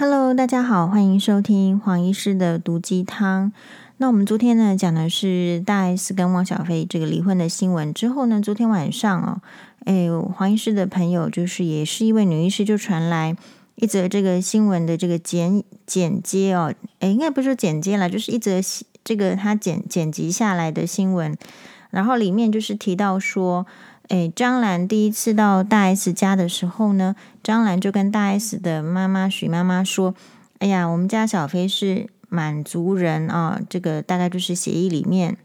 [0.00, 3.52] Hello，大家好，欢迎收听黄医师的毒鸡汤。
[3.98, 9.42] 那我们昨天呢讲的是大 S 跟汪小菲这个离婚的新闻之后呢，昨天晚上哦，
[9.84, 13.36] 哎，黄医师的朋友就是也是一位女医师，就传来
[13.74, 18.58] 一则这个新闻的这个剪剪接哦，哎，应该不是说剪接了，就是一则
[19.04, 21.36] 这个他剪剪辑下来的新闻，
[21.90, 23.66] 然后里面就是提到说。
[24.10, 27.14] 哎，张兰第一次到大 S 家的时候呢，
[27.44, 30.16] 张兰就跟大 S 的妈妈许妈妈说
[30.58, 35.36] ：“哎呀，我们家小飞是满族人啊，这个大概就是协议里面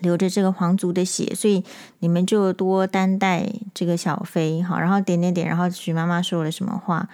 [0.00, 1.62] 流着这个皇族的血，所以
[2.00, 7.08] 你们就多担待这个小飞。”好，然后点点点，然后许妈妈说了什么话？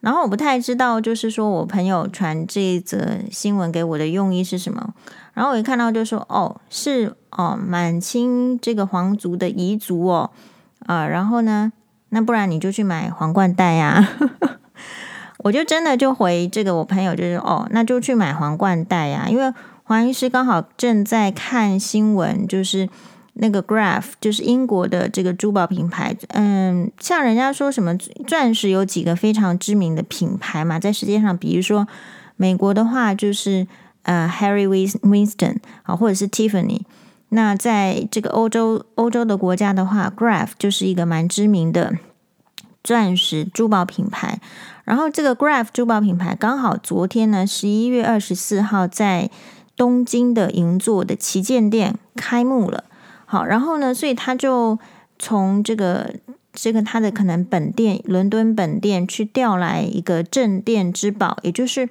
[0.00, 4.94] 然后我不太知道，就是说我朋友传这一则新闻给我的用意是什么。
[5.34, 10.30] 然后我一看到就说：“哦，是哦，满清这个皇族的遗族哦，
[10.86, 11.70] 啊，然后呢，
[12.08, 14.08] 那不然你就去买皇冠戴呀。
[15.44, 19.52] ”我就真的就回这个我朋友，就是哦，那就去买皇冠戴呀，因为
[19.84, 22.88] 黄医师刚好正在看新闻，就是。
[23.34, 31.86] 那个 Graf 就是英国的这个珠宝品牌，嗯，像人家说什么钻石有几个非常知名的品牌嘛，在世界上，比如说
[32.36, 33.66] 美国的话就是
[34.02, 36.82] 呃 Harry Winston 啊，或者是 Tiffany。
[37.30, 41.94] 那在这个欧洲欧洲的国家的话，Graf 就是一个蛮知名的
[42.82, 44.40] 钻石珠宝品牌。
[44.84, 49.30] 然后这个 Graf 珠宝品牌刚好昨天呢，十一月二十四号在
[49.76, 52.84] 东京的银座的旗舰店开幕了。
[53.30, 54.76] 好，然后呢，所以他就
[55.16, 56.16] 从这个
[56.52, 61.88] 这个他的可能本店伦敦本店去调来一个镇店之宝，也就是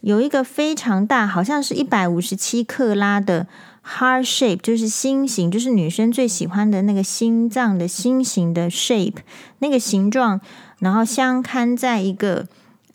[0.00, 3.46] 有一个非常大，好像是一百五十七克拉的
[3.86, 9.16] heart shape，就是心形，就是女生最喜欢的那个心脏的心形的 shape
[9.58, 10.40] 那个形状，
[10.78, 12.46] 然后相看在一个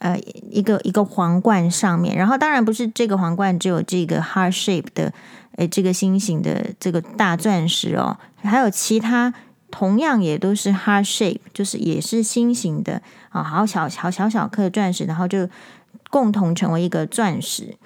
[0.03, 0.19] 呃
[0.51, 5.11] 一个一个皇冠上面，然后当然不是这个皇冠只有这个 heart shape 的。
[5.57, 9.31] 诶，这个心形的这个大钻石哦，还有其他
[9.69, 15.47] 同样也都是 heart shape，就是也是心形的啊，好小小小小颗的钻石，然后就
[16.09, 17.77] 共同成为一个钻石。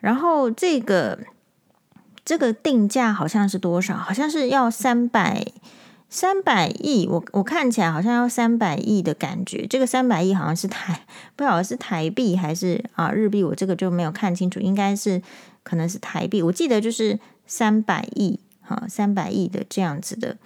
[0.00, 1.18] 然后这个
[2.24, 3.98] 这个定价好像是多少？
[3.98, 5.46] 好像是要三百
[6.10, 9.66] 三百亿，我我看起来好像要三百亿的感觉。
[9.66, 11.06] 这个三百亿好像是台，
[11.36, 15.22] 不晓得是台币还是啊日币，我这个就没有看清楚，应该是。
[15.62, 20.38] 可能是台币，我记得就是三百亿，哈，三百亿的这样子的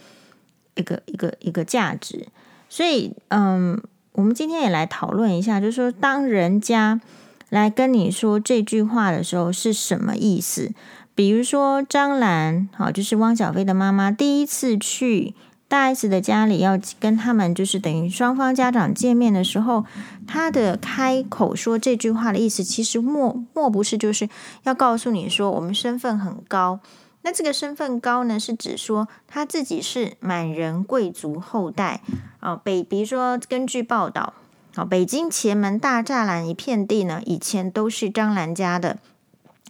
[0.74, 2.26] 一个一个一个价值。
[2.68, 3.80] 所以，嗯，
[4.12, 7.00] 我们今天也来讨论一下，就是说，当人家
[7.48, 10.72] 来跟你说这句话的时候是什么意思？
[11.14, 15.32] 比如说张兰，好，就是汪小菲的妈妈，第一次去。
[15.66, 19.84] 大 S 的家里要跟他们，就是等于双方家长见面的时候，
[20.26, 24.28] 他的开口说这句话的意思，其实莫莫不是就是
[24.62, 26.78] 要告诉你说我们身份很高。
[27.22, 32.02] 那这个身份高呢，是指说他自己是满人贵族后代
[32.40, 32.54] 啊。
[32.54, 34.34] 北，比如说根据报道，
[34.76, 38.98] 啊，北京前门大栅栏一片地呢，以前都是张兰家的。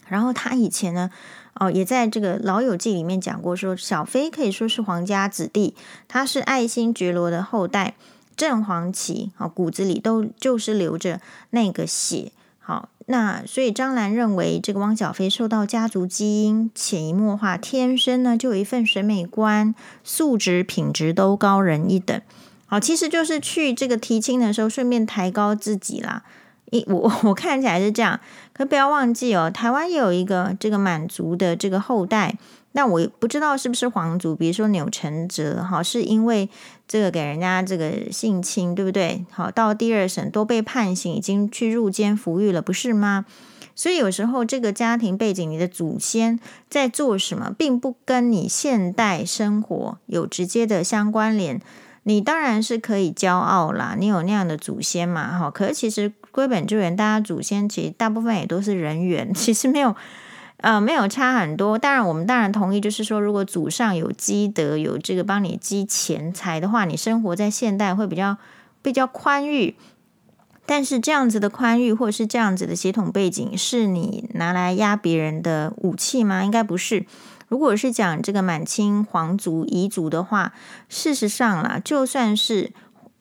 [0.08, 1.10] 然后他以前呢。
[1.54, 5.74] 哦，也在这个《老友记》里面讲过，说小菲可以说是皇家子弟，
[6.08, 7.94] 他是爱新觉罗的后代，
[8.36, 11.20] 正黄旗，好，骨子里都就是流着
[11.50, 12.32] 那个血。
[12.58, 22.20] 好，那所以张兰认为这个汪小菲受到家族基因潜移默化，天生呢就有一份审美观、素质、品质都高人一等。
[22.66, 26.24] 好，其实就是去这个提亲的时候，顺便抬高自己啦。
[26.88, 28.18] 我 我看起来是这样，
[28.52, 32.36] 可不要忘记哦，台湾也有一个这个满族的这个后代，
[32.72, 36.48] 那我不知道是不是皇族，比如说钮承泽哈，是因为
[36.88, 39.24] 这个给人家这个性侵，对不对？
[39.30, 43.26] 好，到第二审都被判刑，已经去入监服狱了，不是吗？
[43.76, 46.38] 所以有时候这个家庭背景，你的祖先
[46.70, 51.60] 在做什么，并不跟你现代生活有直接的相关联。
[52.04, 55.50] 你当然是可以骄傲啦，你有那样的祖先嘛，哈。
[55.50, 59.94] 可是其实归本究源，大家祖先其实大部分也都是人缘， 其实没有，
[60.56, 61.78] 呃，没有差很多。
[61.78, 68.36] 当然，我们当然同意，就是说，如果祖上有积德，有这个帮你积钱财的话，你生活在现代会比较
[68.82, 69.76] 比较宽裕。
[70.66, 76.42] 但是这样子的宽裕，或者是这样子的血统背景，是你拿来压别人的武器吗？
[76.42, 77.06] 应该不是。
[77.46, 80.52] 如果是讲这个满清皇族遗族的话，
[80.88, 82.72] 事实上啦，就算是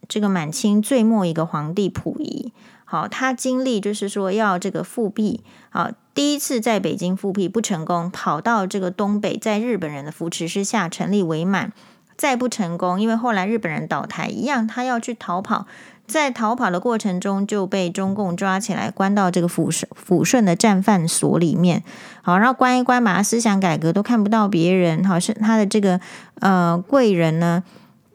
[0.07, 2.53] 这个满清最末一个皇帝溥仪，
[2.93, 5.41] 好，他经历就是说要这个复辟，
[5.71, 11.73] 好，第一次在北京复辟不成功，跑到这个东北，在日本人的扶持之下成立伪满，
[12.15, 15.65] 再不成功，因为后来日本人倒台一样，他要去逃跑，
[16.05, 21.83] 在逃跑的过程中就被中共抓起来，关到这个抚顺抚顺的战犯所里面。
[22.21, 25.99] 好，然后关一关，把他思想改革都看不到别人，好，是他的这个
[26.41, 27.63] 呃贵人呢，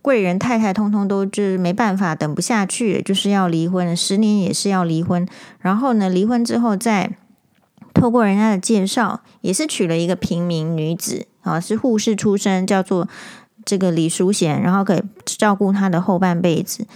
[0.09, 5.29] 贵人太太通通都就是没办法，等不下去，就是要离婚，十年也是要离婚。
[5.61, 7.11] 然后呢，离婚之后再
[7.93, 13.07] 透过人家的介绍，也是娶了一个平民女子，啊，是护士出身，叫做
[13.67, 16.87] 这个李淑贤，然后可以照顾他的后半辈子。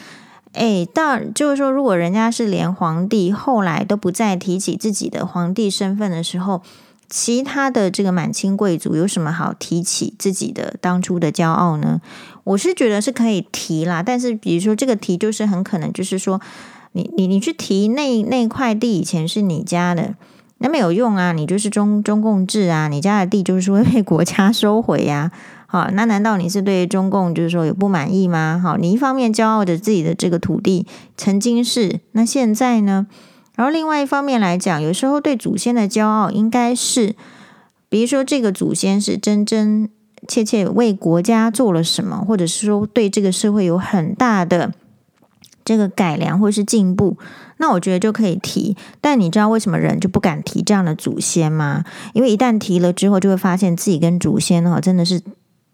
[0.55, 6.63] 哎，到就是说，如果人家是连皇帝后来都不再提起自己的皇帝身份的时候，
[7.15, 12.01] 其他的这个满清贵族有什么好提起自己的当初的骄傲呢？
[12.45, 16.41] 我是觉得是可以提啦，但是比如说这个提就是很可能就是说，
[16.93, 20.15] 你你你去提那那块地以前是你家的，
[20.57, 25.31] 那没有用啊，你就是中中共制啊，你家的地就是会被国家收回呀。
[25.67, 28.59] 好，那难道你是对中共就是说有不满意吗？
[28.63, 30.87] 好，你一方面骄傲着自己的这个土地
[31.19, 33.07] 曾经是，那现在呢？
[33.55, 37.15] 然后另外一方面来讲，有时候对祖先的骄傲应该是，
[37.89, 39.89] 比如说这个祖先是真真
[40.27, 44.73] 切切为国家做了什么，或者是说对这个社会有很大的
[45.65, 47.19] 这个改良或是进步，
[47.59, 48.77] 那我觉得就可以提。
[49.01, 51.85] 但你知道为什么人就不敢提这样的祖先吗？
[52.15, 55.21] 因为一旦提了之后，就会发现自己跟祖先哈真的是。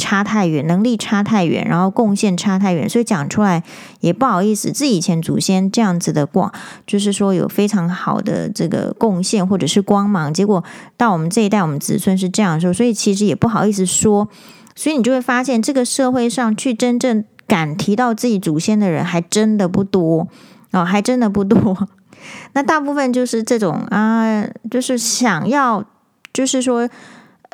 [0.08, 3.62] 差太远，能力差太远，然后贡献差太远，所以讲出来
[4.00, 4.72] 也不好意思。
[4.72, 6.50] 自己以前祖先这样子的光，
[6.86, 10.64] 就是说有非常好的这个贡献或者是光芒，结果
[10.96, 14.26] 到我们这一代，我们子孙是这样的时候，所以其实也不好意思说。
[14.74, 20.26] 所以你就会发现，这个社会上去真正敢提到自己祖先的人，还真的不多
[20.70, 21.86] 哦，还真的不多。
[22.54, 25.84] 那大部分就是这种啊，就是想要，
[26.32, 26.88] 就是说。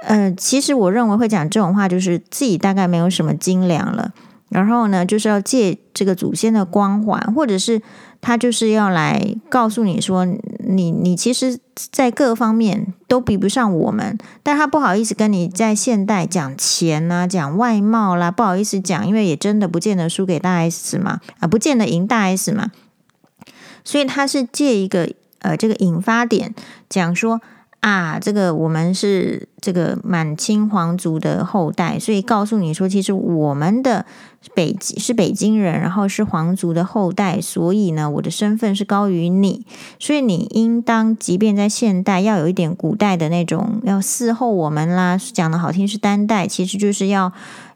[0.07, 4.13] 呃，其实我认为会讲这种话，就是自己大概没有什么斤两了。
[4.51, 7.83] 然后呢，就是要借这个祖先的光环，或者是
[8.21, 11.59] 他就是要来告诉你说，你你其实，
[11.91, 14.17] 在各方面都比不上我们。
[14.45, 22.71] 但他不好意思跟你在现代讲钱呐、讲外貌啦，不好意思讲，因为也真的不见得输给大 S 嘛，啊，不见得赢大 S 嘛。
[23.83, 25.11] 所以他是借一个
[25.41, 26.55] 呃这个引发点
[26.89, 27.41] 讲说。
[27.85, 34.07] 啊，这个我们是这个满清皇族的后代，所以告诉你说，其实我们的
[34.55, 39.67] 北是北京人，然后是皇族的后代，所以呢，我的身份是高于你，
[39.99, 47.31] 所以你应当，即便在现代，要有一点古代的那种，要伺候我们啦，讲的好听是担待，其实就是要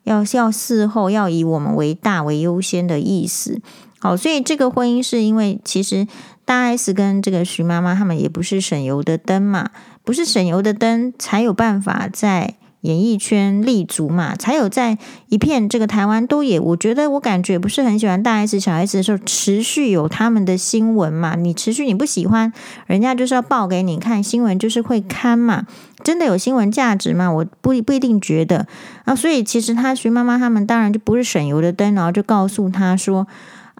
[0.04, 3.60] 要要伺候，要以我们为大为优先的意思。
[3.98, 6.06] 好，所以这个婚姻是因为其实
[6.44, 9.70] 大 S 跟这个徐妈妈他们也不是省油的灯嘛。
[10.04, 14.96] 不是省油的灯，才有办法在演艺圈立足嘛，才有在
[15.28, 21.34] 一片这个台湾都也，我觉得我感觉不是很喜欢大 S 小 S 的时候，持续有他们的新闻嘛。
[21.34, 22.50] 你持续你不喜欢，
[22.86, 25.66] 人家就是要报给你看新闻，就是会看嘛。
[26.02, 27.30] 真的有新闻价值吗？
[27.30, 28.66] 我不不一定觉得
[29.04, 29.14] 啊。
[29.14, 33.26] 所以其实他徐妈妈他们当然就不是省油的灯，然后就告诉他说：“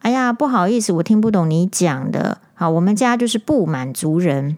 [0.01, 2.39] 哎呀，不好意思，我听不懂你讲的。
[2.55, 4.57] 好，我们家就是不满族人。”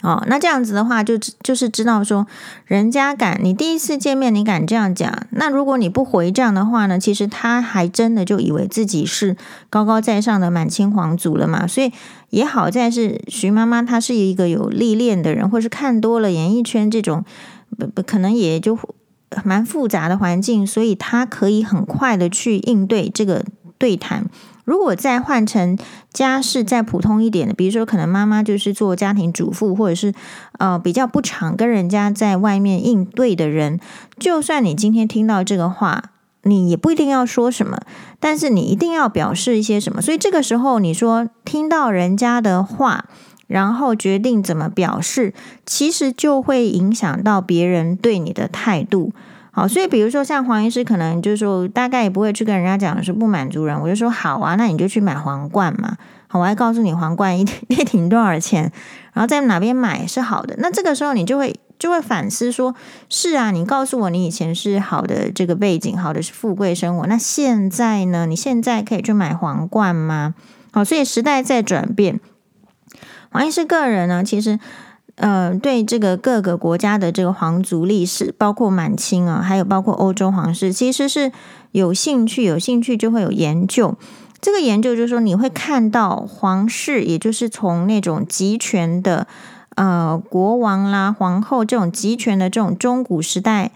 [0.00, 2.24] 哦，那这样子的话，就就是知道说，
[2.66, 9.36] 人家敢你第一次见面，你敢这样讲，那如果你不回这样的话呢，其实他还真的就以为自己是
[9.68, 11.66] 高高在上的满清皇族了嘛。
[11.66, 11.92] 所以
[12.30, 17.24] 也好在是徐妈妈，她是一个有历练的人，或是看多了演艺圈这种
[17.76, 18.78] 不不可能也就
[19.42, 23.44] 蛮复杂的环境，所以她可以很快的去应对这个
[23.78, 24.26] 对谈。
[24.64, 25.78] 如果再换成
[26.12, 30.12] 家世再普通一点的，比如说可能妈妈就是做家庭主妇，或者是
[30.58, 33.80] 呃比较不常跟人家在外面应对的人，
[34.18, 36.10] 就算你今天听到这个话，
[36.42, 37.80] 你也不一定要说什么，
[38.20, 40.02] 但是你一定要表示一些什么。
[40.02, 43.06] 所以这个时候你说听到人家的话，
[43.46, 45.32] 然后决定怎么表示，
[45.64, 49.12] 其实就会影响到别人对你的态度。
[49.58, 55.96] 好，所以比如说像黄医师，可能就是说大概也不会去跟人家讲是不满足人，我就说好啊，那你就去买皇冠嘛。
[56.28, 58.70] 好，我还告诉你皇冠一 一顶多少钱，
[59.12, 60.54] 然后在哪边买是好的。
[60.58, 62.72] 那这个时候你就会就会反思说，
[63.08, 68.26] 是啊，你告诉我你以前是好的这个背景，好的是富贵生活，那现在呢？
[68.26, 70.36] 你现在可以去买皇冠吗？
[70.70, 72.20] 好，所以时代在转变，
[73.32, 74.60] 黄医师个人呢，其实。
[75.18, 81.32] 呃，对这个各个国家的这个皇族历史，包括满清啊，还有包括欧洲皇室，其实是
[81.72, 83.96] 有兴趣，有兴趣就会有研究。
[84.40, 89.26] 这个研究就是说，你会看到皇室，也就是从那种集权的
[89.74, 93.72] 呃国王啦、皇后这种集权的这种中古时代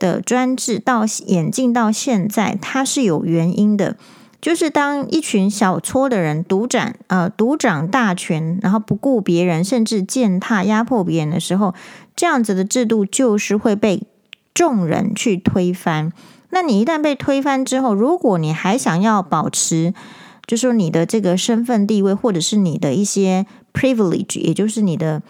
[0.00, 3.96] 的专制，到演进到现在，它是有原因的。
[4.40, 11.74] 就是当一群小撮的人独掌呃独掌大权，然后不顾别人，甚至践踏压迫别人的时候，
[12.16, 14.04] 这样子的制度就是会被
[14.54, 16.10] 众人去推翻。
[16.48, 19.92] 那你一旦被推翻之后，如果你还想要保持，
[20.46, 23.44] 就说你的这个身份地位，或者是你的一些
[23.74, 25.22] privilege，也就是你的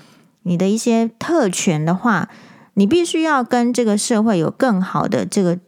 [0.45, 2.29] 你的一些特权的话，
[2.75, 5.59] 你必须要跟这个社会有更好的这个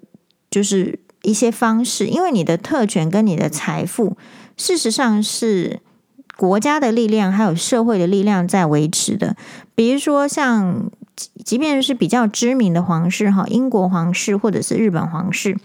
[0.49, 1.01] 就是。
[1.23, 4.17] 一些方式，因为你的特权跟你的财富，
[4.57, 5.81] 事实上是
[6.37, 9.37] 国家的力量还有社会的力量在维持的。
[9.75, 10.91] 比如说，像
[11.45, 15.57] 即便是比较知名的皇室哈，英国皇室或者是日本皇室，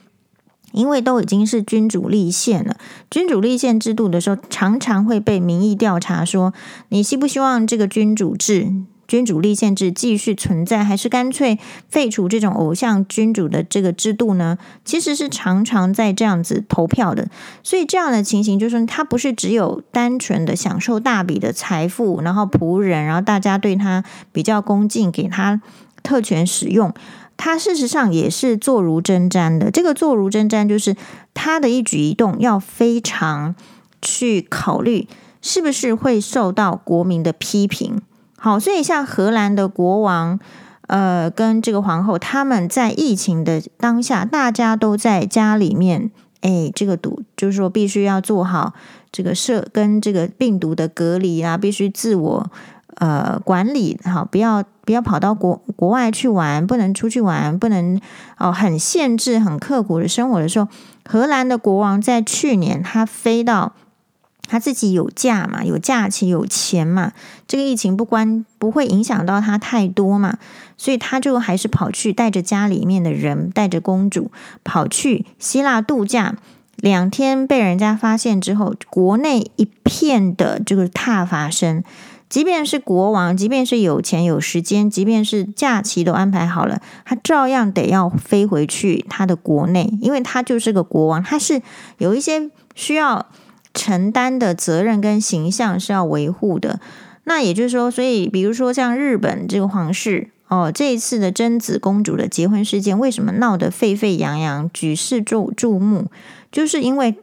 [0.73, 2.77] 因为都已经是君主立宪了，
[3.09, 6.53] 君主立宪制度的时候，常常会被民意调查说，
[6.89, 8.73] 你希不希望这个君主制？
[9.07, 14.57] 君主立宪制继续存在，还是干脆废除这种偶像君主的这个制度呢？
[14.83, 17.29] 其实是常常在这样子投票的，
[17.63, 25.61] 所以这样的情形就是，他不是只有单纯的享受大笔的财富，然后仆人，然后大家对他比较恭敬，给他
[26.03, 26.93] 特权使用，
[27.37, 29.71] 他事实上也是坐如针毡的。
[29.71, 30.95] 这个坐如针毡，就是
[31.33, 33.55] 他的一举一动要非常
[34.01, 35.07] 去考虑，
[35.41, 38.01] 是不是会受到国民的批评。
[38.39, 40.39] 好，所以像荷兰的国王，
[40.87, 48.73] 呃，跟这个皇后，他们在疫情的当下，大家都在家里面，哎，这个毒就是说必须要做好
[49.11, 52.51] 这个社跟这个病毒的隔离啊，必须自我
[52.97, 57.99] 呃管理，好，不要不要跑到国国外去玩，不能出去玩，不能
[58.37, 60.67] 哦，很限制、很刻苦的生活的时候，
[61.09, 63.73] 荷兰的国王在去年他飞到。
[64.47, 67.11] 他自己有假嘛，有假期，有钱嘛，
[67.47, 70.37] 这个疫情不关不会影响到他太多嘛，
[70.77, 74.31] 所以他就还是跑去带着家里面的人，带着公主
[74.63, 76.35] 跑去希腊度假，
[76.77, 81.83] 两天被人家发现之后，国内一片的这个踏伐声，
[82.29, 91.61] 即便是国王，即便是有钱有时间，即便是假期都安排好了，他照样得要飞回去他的国内，因为他就是个国王，他是
[91.97, 93.25] 有一些需要。
[93.77, 96.79] 承担的责任跟形象是要维护的，
[97.25, 106.07] 那也就是说，所以比如说像日本这个皇室哦，这一次的真子公主的结婚事件，为什么闹得沸沸扬扬，举世注注目？
[106.51, 107.15] 就是因为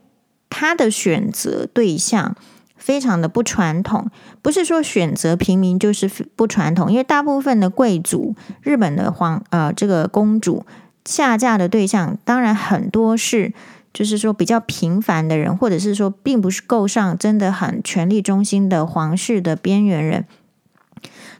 [0.49, 2.37] 她的选择对象
[2.77, 4.09] 非常的不传统，
[4.41, 10.65] 不是说选择平民就是不传统，因为大部分的贵族，日本的皇呃这个公主
[11.05, 13.53] 下嫁的对象，当然很多是。
[13.95, 20.27] 就是说，比较平凡的人，或者是说，并不是够上真的很权力中心的皇室的边缘人，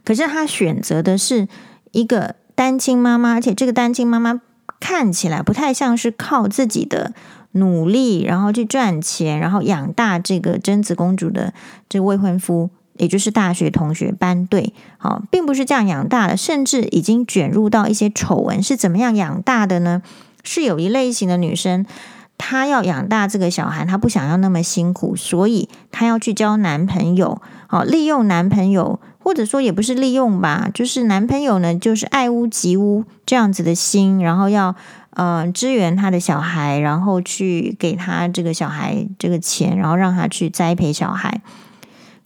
[0.05, 1.49] 可是他选择的是
[1.91, 4.39] 一个单亲妈妈，而且这个单亲妈妈
[4.79, 7.13] 看起来不太像是靠自己的
[7.51, 11.53] 努力，然后去赚钱，然后养大这个贞子公主的
[11.89, 20.01] 这未婚夫，也就是大学同学班队，好，并不是这样养大的，甚至已经卷入到一些丑闻，是怎么样养大的呢？
[20.45, 21.85] 是有一类型的女生。
[22.37, 34.75] 她要养大这个小孩，她不想要那么辛苦，所以她要去交男朋友，好，利用男朋友，或者说也不是利用吧，就是男朋友呢，就是爱屋及乌这样子的心，然后要
[35.11, 41.41] 呃支援他的小孩，然后去给他这个小孩这个钱，然后让他去栽培小孩。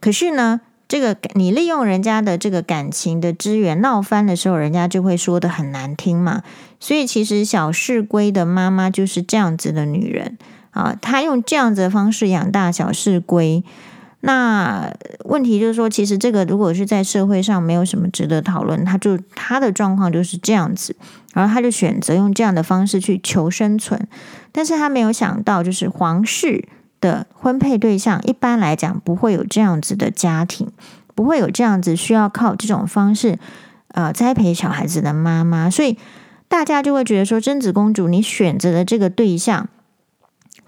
[0.02, 6.42] 可是呢，这个你利用人家的这个感情的资源闹翻的时候，人家就会说得很难听嘛。
[6.80, 10.40] 所以其实小室圭的妈妈就是这样子的女人
[10.72, 13.64] 啊，她用这样子的方式养大小室圭。
[14.22, 14.92] 那
[15.26, 20.96] 问题就是说，其实这个如果是在社会上没有什么值得讨论，她就她的状况就是这样子，
[21.34, 24.08] 然后她就选择用这样的方式去求生存。
[24.52, 26.68] 但是她没有想到，就是皇室。
[27.02, 30.68] 的婚配对象一般来讲不会有这样子的家庭，
[31.16, 33.40] 不会有这样子需要靠这种方式
[33.90, 35.98] 呃栽培小孩子的妈妈，所以
[36.48, 39.70] 大家就会觉得说，贞子公主你选择的这个对象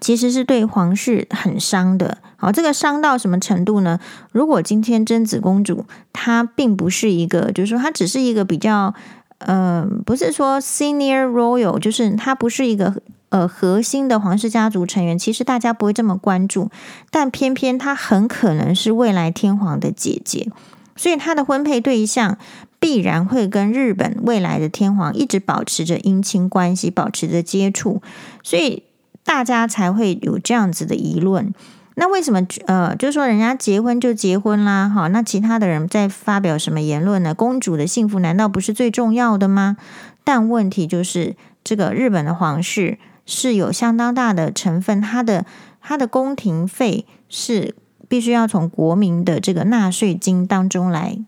[0.00, 2.18] 其实是对皇室很伤的。
[2.36, 4.00] 好，这个伤到什么程度呢？
[4.32, 8.94] 如果今天贞子公主她并不是一个，就是说她只是一个比较
[9.38, 13.02] 呃，不是说 senior royal，就是她不是一个。
[13.32, 16.70] 呃，核心的皇室家族成员，其实大家不会这么关注，
[17.10, 20.50] 但偏偏她很可能是未来天皇的姐姐，
[20.96, 22.36] 所以她的婚配对象
[22.78, 28.02] 必然会跟日本未来的天皇一直保持着姻亲关系，保持着接触，
[28.42, 28.82] 所以
[29.24, 31.54] 大家才会有这样子的议论。
[31.94, 37.32] 那为什么呃，就是说人家结婚就结婚啦，哈，那其他的人在发表什么言论呢？
[37.32, 39.78] 公主的幸福难道不是最重要的吗？
[40.22, 41.34] 但问题就是
[41.64, 42.98] 这个日本的皇室。
[43.24, 45.46] 是有相当大的成分，它的
[45.80, 47.74] 它的宫廷费是
[48.08, 51.18] 必须要从国民的这个纳税金当中来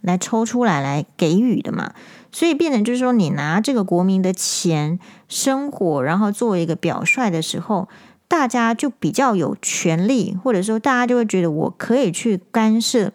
[0.00, 1.94] 来抽出来来给予的嘛，
[2.30, 7.88] 所以变成就是说，你拿这个国民的钱生活，然后作为一个表率的时候，
[8.28, 13.12] 大家就比较有权利，或者说大家就会觉得我可以去干涉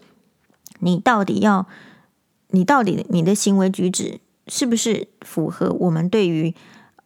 [0.80, 1.66] 你到底要，
[2.50, 6.54] 你到底你的行为举止是不是符合我们对于。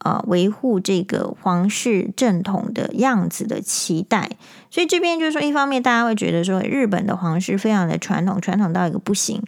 [0.03, 4.31] 呃，维护这个皇室正统的样子的期待，
[4.71, 9.43] 所以这边就是说，一方面大家会觉得说，日本的皇室非常的传统，传统到一个不行，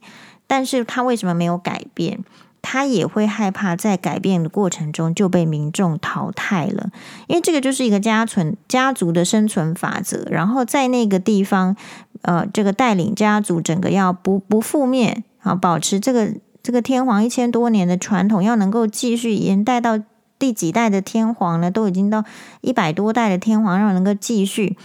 [0.46, 2.20] 但是他为什么没有改变？
[2.62, 6.92] 他也会害怕在改变的过程中就被民众淘汰了，
[7.26, 10.28] 因为这个就是一个家存家族的生存法则。
[10.30, 11.76] 然后在那个地方，
[12.22, 16.32] 呃，这个带领家族整个要不不覆灭啊，保持这个
[16.62, 20.00] 这个天皇一千多年的传统，要能够继续延带到。
[20.44, 21.72] 第几代的天皇呢？
[21.72, 22.26] 都已经到
[22.60, 24.76] 一百多代的天皇，让能够继续。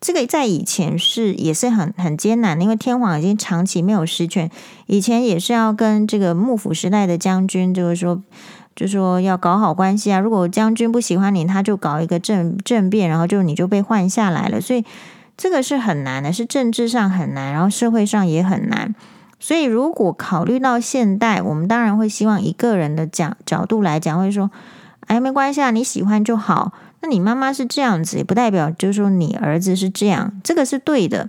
[0.00, 4.50] 这个在以前是也是很很艰难，因为天皇已经长期没有实权。
[4.86, 8.22] 以前也是要跟这个幕府时代的将军，就是说，
[8.74, 10.18] 就说要搞好关系啊。
[10.18, 14.62] 如果将军不喜欢你，他就搞一个政政变，然后就你就被换下来了。
[14.62, 14.82] 所以
[15.36, 18.94] 这个是很难的，是政治上很难，然后社会上也很难。
[19.38, 24.50] 所以如果考虑到现代，我们当然会希望一个人的角角度来讲，会说。
[25.12, 26.72] 哎，没关系啊，你喜欢就好。
[27.02, 31.28] 那你妈妈是这样子，也不代表就是说你儿子是这样，这个是对的。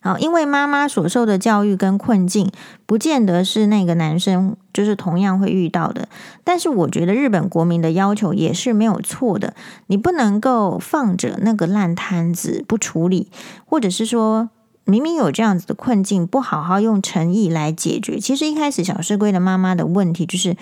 [0.00, 2.50] 好，因为妈妈所受的教育跟困境，
[2.84, 6.08] 不见得是那个男生就是同样会遇到的。
[6.42, 9.54] 但是我觉得日本国民的要求也是没有错的，
[9.86, 13.28] 你不能够放着那个烂摊子不处理，
[13.64, 14.50] 或者是说
[14.82, 18.18] 明明有这样子的困境，不好好用诚意来解决。
[18.18, 20.56] 其实一开始小室圭的妈妈的问题就是。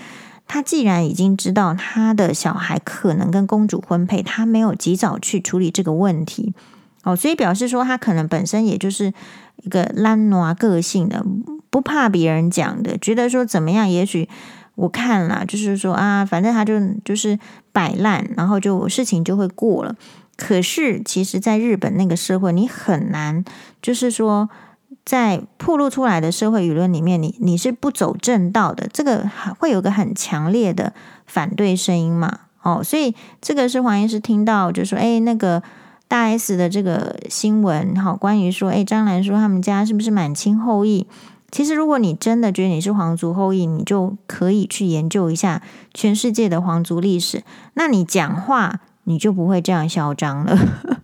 [0.53, 6.53] 他既然已经知道他的小孩可能跟公主婚配，他没有及早去处理这个问题，
[7.05, 9.13] 哦，所以表示说他可能本身也就是
[9.63, 11.25] 一个懒惰个性的，
[11.71, 14.29] 不怕别人讲的，觉得说怎么样，也许
[14.75, 17.39] 我看了，就是说啊，反正他就就是
[17.71, 19.95] 摆烂，然后就事情就会过了。
[20.37, 23.45] 可是其实，在日本那个社会，你很难，
[23.81, 24.51] 就是说。
[25.05, 30.93] 在暴露出来的社会舆论里面，你你是不走正道的，这个会有个很强烈的
[31.27, 32.41] 反对声音嘛？
[32.63, 35.63] 哦，所以这个是黄医师听到，就说，哎，那个
[36.07, 41.07] 大 S 的这个新闻，哈，关于说，哎，张兰说他们家是不是满清后裔？
[41.51, 47.43] 其实，如果你真的觉得你是皇族后裔，你就可以去研究一下全世界的皇族历史，
[47.75, 51.00] 那你讲话你就不会这样嚣张了。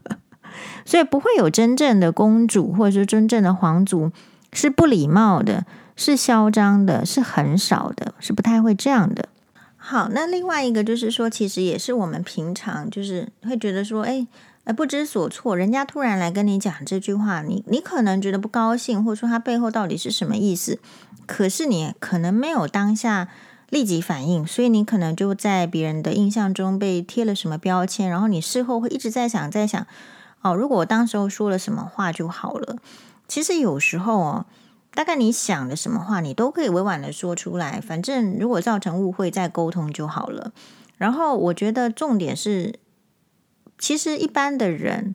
[0.87, 4.13] 所以不会有真正的公主，或者说真正的皇族
[4.53, 9.29] 是不礼貌的，是嚣张的，是很少的，是不太会这样的。
[9.77, 14.27] 好，那另外一个就是说，其实也是我们平常就是会觉得说，哎，
[14.65, 20.79] 呃，不知所措，人家突然来跟你讲这句话，你你可能觉得不高兴，或者说他背后到底是什么意思？
[21.27, 23.29] 可是你可能没有当下
[23.71, 29.85] 立即反应，所以你可能就在别人的印象中被贴了什么标签，然后你事后会一直在想，在想。
[30.51, 32.77] 哦，如果我当时候说了什么话就好了。
[33.29, 34.47] 其实有时候哦，
[34.95, 37.81] 大概你想的什么话，你都可以委婉的说出来。
[37.81, 40.53] 反正如果造成误会，再沟通就好了。
[40.97, 42.79] 然后我觉得重点是，
[43.79, 45.15] 其实一般的人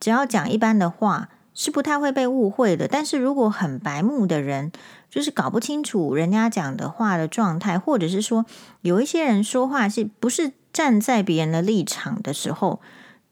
[0.00, 2.88] 只要讲一般的话，是不太会被误会的。
[2.88, 4.72] 但是如果很白目的人，
[5.08, 8.44] 就是搞不清楚人家讲的话的状态，或者是说
[8.80, 12.80] 有一些人说话是不是站在别人的立场的时候。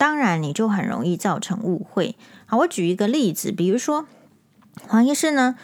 [0.00, 2.16] 当然，你就很容易造成误会。
[2.46, 4.06] 好，我举一个例子，比如说
[4.88, 5.56] 黄医师呢，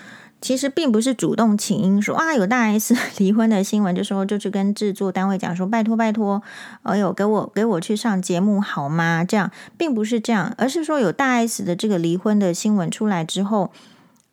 [0.43, 6.43] 其实并不是主动请缨说啊，有大 S 离婚的新闻，就说就去跟制作单位讲说，拜托拜托，
[6.83, 9.25] 哎呦，给我给我去上节目好吗？
[9.25, 13.73] 这样并不是这样，而是说有大 S 的这个离婚的新闻出来之后，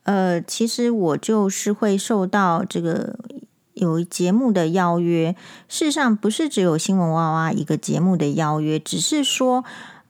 [0.03, 3.17] 呃，其实我就是会受到这个
[3.73, 5.33] 有节目的邀约。
[5.69, 9.63] 事实上，不是只有新闻哇哇一个节目的邀约，只是说。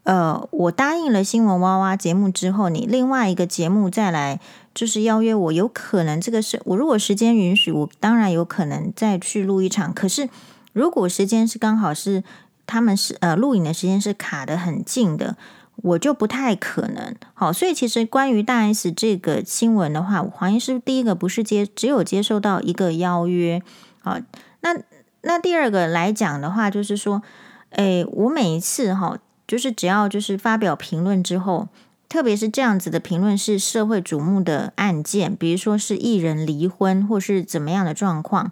[0.04, 4.42] 呃，我答应了新闻哇哇节目之后，你另外一个节目再来
[4.74, 9.94] 就是邀约我，有可能这个是我如果时间允许，我当然有可能再去录一场。
[9.94, 10.28] 可是
[10.74, 12.22] 如果时间是刚好是
[12.68, 15.38] 他们是呃录影的时间是卡得很近的，
[15.78, 17.16] 我就不太可能。
[17.34, 23.62] 好，所以其实关于大 S 这个新闻的话，黄医师第一个不是接只有接受到一个邀约，
[24.02, 24.18] 好，
[24.60, 24.78] 那
[25.22, 27.22] 那第二个来讲的话，就是说，
[27.70, 29.18] 诶，我每一次哈。
[29.48, 31.68] 就是只要就是发表评论之后，
[32.10, 38.52] 特别是这样子的评论是社会瞩目的案件，比如说是艺人离婚或是怎么样的状况，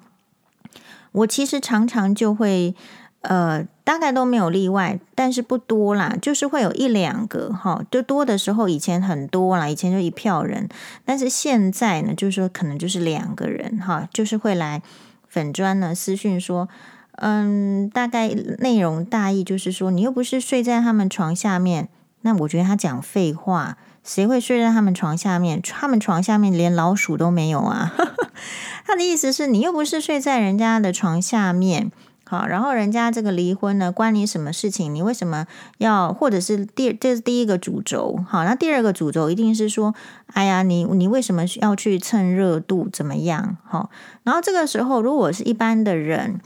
[1.11, 2.73] 我其实常常就会
[3.21, 10.67] 呃，大概都没有例外，但是不多啦，就是会有一两个哈，就多的时候以前很多啦，以前就一票人，
[11.05, 14.81] 但是现在呢，就是说可能就是两个人哈，就是会来
[15.27, 16.67] 粉专呢私讯说，
[17.23, 21.87] 嗯，大概内容大意就是说，你又不是睡在他们床下面，
[22.21, 25.61] 那我觉得他讲废话，谁会睡在他们床下面？
[25.61, 27.93] 他们床下面连老鼠都没有啊，
[28.87, 31.91] 他的意思是你又不是睡在人家的床下面。
[32.25, 34.95] 好，然后人家这个离婚呢，关你什么事情？
[34.95, 35.45] 你为什么
[35.79, 36.13] 要？
[36.13, 39.93] 或者是第这是第一个主轴，好，那第二个主轴一定是说，
[40.27, 42.87] 哎呀，你你为什么要去蹭热度？
[42.89, 43.57] 怎么样？
[43.65, 43.89] 好，
[44.23, 46.39] 然后这个时候，如果是一般的人，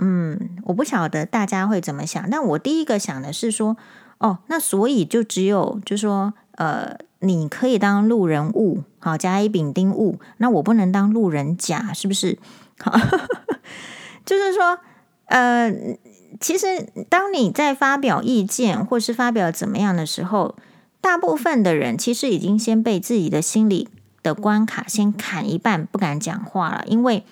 [0.00, 3.76] 嗯，我不晓得大家会怎么想，但我第一个想的是说，
[4.18, 12.38] 哦，那所以就只有就说，呃，你可以当路人物，好，甲乙丙丁戊，那我不能当路人甲，是不是？
[12.80, 12.98] 好，
[14.26, 14.80] 就是说。
[15.26, 15.72] 呃，
[16.40, 20.56] 其实当你在发表意见或是发表怎么样的时候，
[21.00, 23.88] 大部分的人其实已经先被自己的心理
[24.24, 27.24] 的关卡先砍一半，不敢讲话了，因为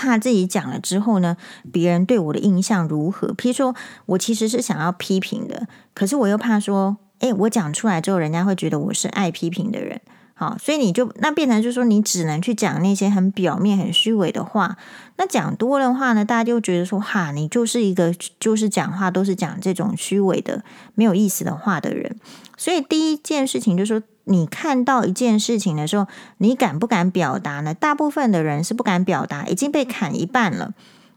[0.00, 1.36] 怕自己讲了之后呢，
[1.70, 3.28] 别人对我的印象如何？
[3.34, 3.74] 譬如说
[4.06, 10.00] 我其实是想要批评的，可是我又怕说，诶，我讲出来之后，人家会觉得我是爱批评的人。
[10.32, 14.78] 好，所以你就那变成就是说，你只能去讲那些很表面、很虚伪的话。
[15.18, 22.16] 那讲多了的话呢，大家就觉得说，哈，你就是一个就是讲话都是讲这种虚伪的、没有意思的话的人。
[22.56, 26.06] 所以第一件事情就是说，你看到一件事情的时候，
[26.38, 27.74] 你敢不敢表达呢？
[27.74, 30.72] 大部分的人是不敢表达，已经被砍一半了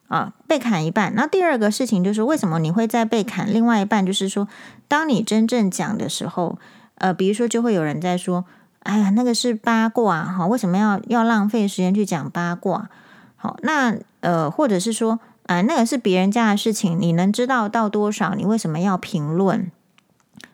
[0.07, 1.13] 啊，被砍一半。
[1.15, 4.05] 那第二个事情就是，为什么你会再被砍另外一半？
[4.05, 4.47] 就是说，
[4.87, 6.57] 当你真正讲的时候，
[6.95, 8.45] 呃，比如说就会有人在说。
[8.83, 12.89] 哎呀，那个是八卦哈，为什么要要浪费时间去讲八卦？
[13.37, 18.35] 好，那呃，或者是说，啊、呃，那个是别人家的事情，你能知道到多少？
[18.35, 19.71] 你为什么要评论？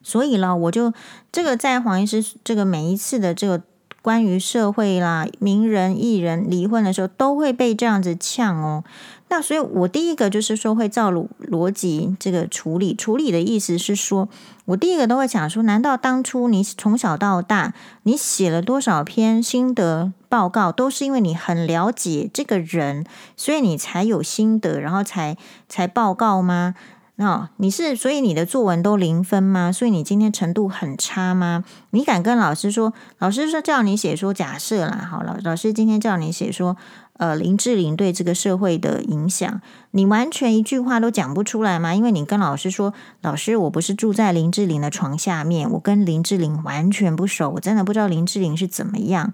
[0.02, 0.94] 所以呢，我就
[1.32, 3.62] 这个在黄医师这个每一次的这个
[4.02, 8.84] 关于社会啦、名人、艺人离婚的时候，都会被这样子呛哦。
[9.32, 12.96] 那所以，我第一个就是说会照逻辑这个处理。
[12.96, 14.28] 处理的意思是说，
[14.66, 23.06] 我第一个都会讲说，难道当初你从小到大，你写了多少篇心得报告，都是因为你很了解这个人，
[23.38, 26.74] 所以你才有心得，然后才才报告吗？
[27.20, 29.74] 那你是所以你的作文都零分吗？
[29.74, 31.66] 所以你今天程度很差吗？
[31.90, 36.78] 你敢跟老师说，老师说叫你写说假设啦，好，老老师今天叫你写说。
[37.20, 39.60] 呃，林志玲对这个社会的影响，
[39.92, 41.94] 你完全一句话都讲不出来吗？
[41.94, 49.34] 因为你跟老师说，老师，我不是住在林志玲的床下面，我跟林志玲完全不熟，我真的不知道林志玲是怎么样。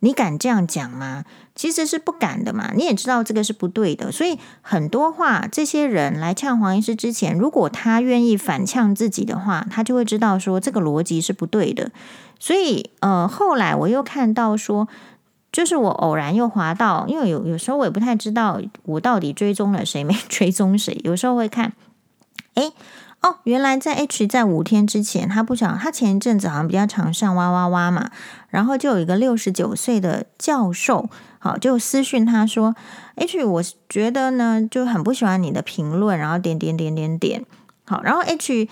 [0.00, 1.24] 你敢这样讲吗？
[1.54, 2.72] 其实是不敢的嘛。
[2.74, 11.90] 你也知道这个是不对的，所以很多话，这些人来呛黄医师之前，如果他愿意反呛自己的话，他就会知道说这个逻辑是不对的。
[12.38, 14.88] 所以，呃，后来我又看到说。
[15.52, 21.72] 就是我偶然又滑到，因为有有时候我也不太知道我到底追踪了谁没追踪谁，有时候会看，
[22.54, 22.72] 诶，
[23.22, 28.10] 哦，原来在 H 在五天之前，他不想他前一阵子好像比较常上哇哇哇嘛，
[28.48, 32.74] 然后就有一个六十九岁的教授，好就私讯他说
[33.16, 37.44] ，H 我觉得呢就很不喜欢你的评论，然后点点点点点，
[37.84, 38.68] 好，然后 H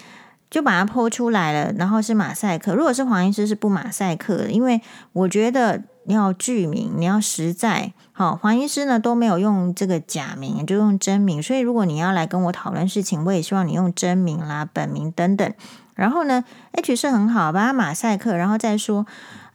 [0.51, 4.81] 就把它 po 出来了，然后是马赛克，如果是黄医师是不马赛克的，因为
[5.13, 5.83] 我觉得。
[6.09, 7.93] 你要具名，你要实在。
[8.13, 11.43] 好，黄医师呢都没有用这个假名，就用真名。
[11.43, 15.53] 所以如果你要来跟我讨论事情，我也希望你用真名啦、本名等等。
[15.95, 16.43] 然后呢
[16.73, 19.05] ，H 是很好，把它马赛克，然后再说，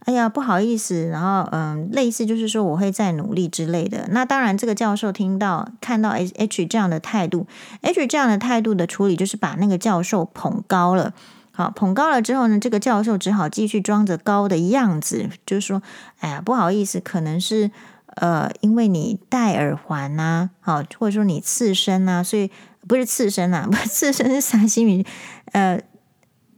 [0.04, 1.08] 哎呀，不好意思。
[1.08, 4.06] 然后嗯，类似就是说我会再努力之类的。
[4.10, 7.48] 那当然，这个教授听到看到 H 这样的态度
[7.82, 11.12] ，H 这样的态度的处理就是把那个教授捧高了。
[11.56, 15.80] 好，捧高了之后呢，这个教授只好继续装着高的样子，就是说，
[16.18, 17.70] 哎呀，不好意思，可能是
[18.16, 22.50] 呃，因为你戴耳环呐、好，或者说你刺身呐、所以
[22.88, 25.06] 不是刺身呐，不是刺身 是啥西米，
[25.52, 25.80] 呃，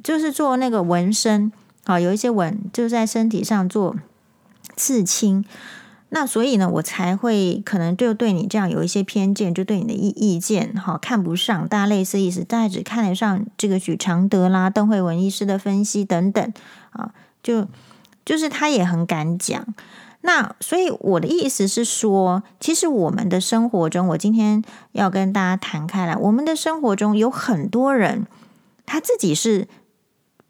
[0.03, 1.53] 就是做那个纹身，
[1.85, 3.95] 好，有一些纹就是在身体上做
[4.77, 5.45] 刺青。
[6.09, 16.53] 那所以呢，我才会可能就对你这样有一些偏见，就对你的意意见哈看不上，大家类似意思，大家只看得上这个许常德啦、邓惠文医师的分析等等
[16.90, 17.66] 啊，就
[18.25, 19.66] 就是他也很敢讲。
[20.21, 28.27] 那所以我的意思是说，其实我们的生活中，我今天要跟大家谈开来，我们的生活中有很多人，
[28.87, 29.66] 他自己是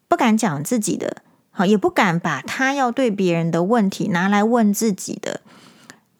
[0.07, 1.23] 不敢讲自己的。
[1.51, 5.41] 好，也不敢把他要对别人的问题拿来问自己的，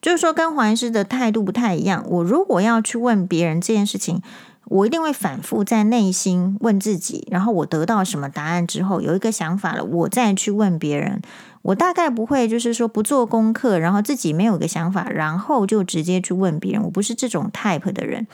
[0.07, 2.01] 就是说跟黄医师的态度不太一样。
[2.07, 4.21] 我如果要去问别人这件事情，
[4.69, 11.21] 我一定会反复在内心问自己，然后我得到什么答案之后，有一个想法了，我再去问别人。
[11.61, 16.83] 我大概不会就是说不做功课，然后自己没有一个想法，然后就直接去问别人。
[16.83, 18.25] 我不是这种 type 的人，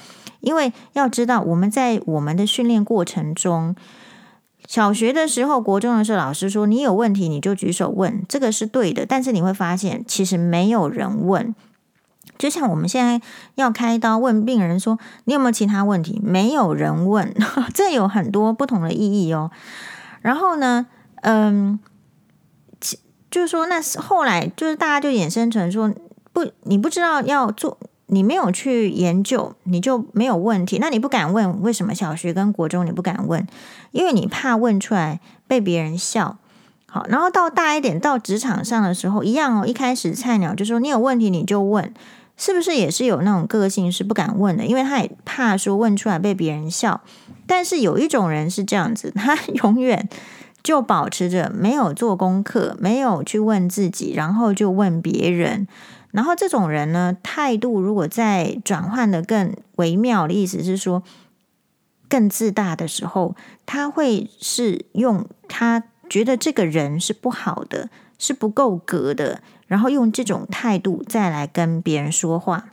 [0.41, 3.75] 因为要知道我们在我们的训练过程中，
[4.67, 9.05] 小学的时候、国中的时候，老师说你有问题你就举手问，这个是对的。
[9.05, 11.53] 但是你会发现，其实没有人问。
[12.37, 13.21] 就像我们现在
[13.55, 17.33] 要开刀问病人说：“你有没有其他问题？”没有人问，
[17.73, 19.51] 这有很多不同的意义哦。
[20.21, 20.87] 然后呢，
[21.21, 21.79] 嗯，
[23.29, 25.93] 就是说，那是后来就是大家就衍生成说，
[26.31, 27.77] 不，你不知道要做，
[28.13, 30.77] 你没有去研究，你就没有问题。
[30.79, 33.45] 那你不敢问，为什么小学跟国中你不敢问？
[33.91, 36.37] 因为你怕问出来被别人笑。
[36.85, 39.65] 好，然后到大一点，到职场上的时候一样哦。
[39.65, 41.91] 一开始菜鸟就说：“你有问题你就问。”
[42.37, 44.65] 是不是也是有那种个性是不敢问的？
[44.65, 47.01] 因为他也怕说问出来被别人笑。
[47.45, 50.07] 但是有一种人是这样子，他永远
[50.63, 55.67] 就保持着没有做功课，没有去问自己，然后就问别人。
[56.13, 61.03] 然后这种人呢，态度如果再转换的更微妙的意思是说，
[62.07, 69.41] 更自大的时候，他会是用他觉得这个人是不好的，是不够格的。
[69.65, 72.69] 然后用这种态度再来跟别人说话。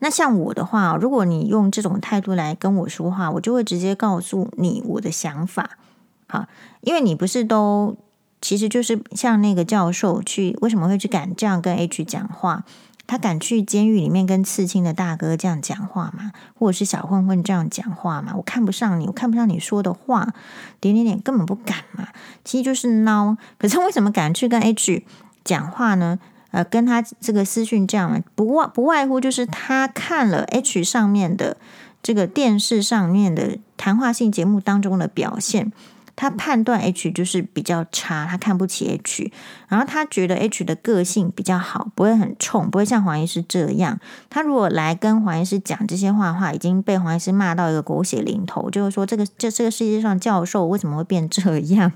[0.00, 5.78] 那像我的话，如果你用这种态度来跟我说话，我就会直接告诉你我的想法。
[6.26, 6.46] 好，
[6.82, 7.96] 因为你不是都
[8.44, 12.62] 其实就是像那个教授去，为什么会去敢这样跟 H 讲话？
[13.06, 16.30] 他敢去监狱里面跟刺青的大哥这样讲话吗？
[16.54, 18.34] 或者是小混混这样讲话吗？
[18.36, 20.34] 我看不上你，我看不上你说的话，
[20.78, 22.08] 点点点根本不敢嘛。
[22.44, 23.34] 其实就是孬。
[23.56, 25.02] 可是为什么敢去跟 H？
[25.42, 26.18] 讲话呢，
[26.50, 31.56] 呃，跟他这个私讯这样，不外不外乎就是他看了 H 上面的
[32.02, 35.72] 这个电视上面的谈话性节目当中的表现，
[36.16, 39.32] 他判断 H 就是比较差，他看不起 H，
[39.68, 43.98] 然后他觉得 H 的个性比较好，不会很冲，不会像黄医师这样。
[44.30, 51.92] 他如果来跟黄医师讲这些话的话，已经被黄医师骂到一个狗血淋头，就是说这个这这个世界上教授为什么会变这样？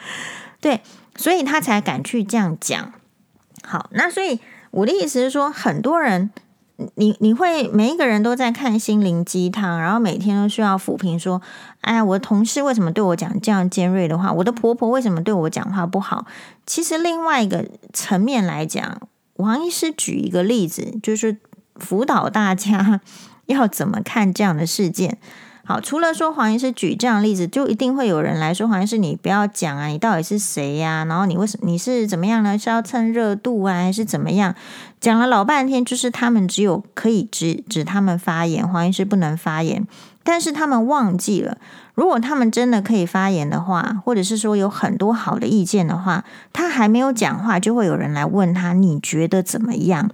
[0.60, 0.80] 对。
[1.14, 2.94] 所以他才敢去这样讲。
[3.62, 6.30] 好，那所以我的意思是说，很多人，
[6.94, 11.40] 你你会每一个人都在看心灵鸡汤，然后每天都需要抚平说，
[11.82, 14.32] 哎呀，我的同事为什么对我讲这样尖锐的话？
[14.32, 16.26] 我的婆婆为什么对我讲话不好？
[16.66, 19.00] 其实另外一个层面来讲，
[19.34, 21.36] 王医师举一个例子，就是
[21.76, 23.00] 辅导大家
[23.46, 25.18] 要怎么看这样的事件。
[25.64, 31.04] 好，除了说黄医师举这样的例子，就一定会有人来说黄医师，你不要讲啊，你到底是谁呀？
[31.08, 32.58] 然后你为什么你是怎么样呢？
[32.58, 34.54] 是要蹭热度啊，还是怎么样？
[35.00, 39.86] 讲了老半天，就是他们只有可以指指他们发言，黄医师不能发言。
[40.24, 41.56] 但是他们忘记了，
[41.94, 50.10] 如果他们真的可以发言的话，或者是说有很多好的意见的话，他还没有讲话，就会有人来问他，你觉得怎么样？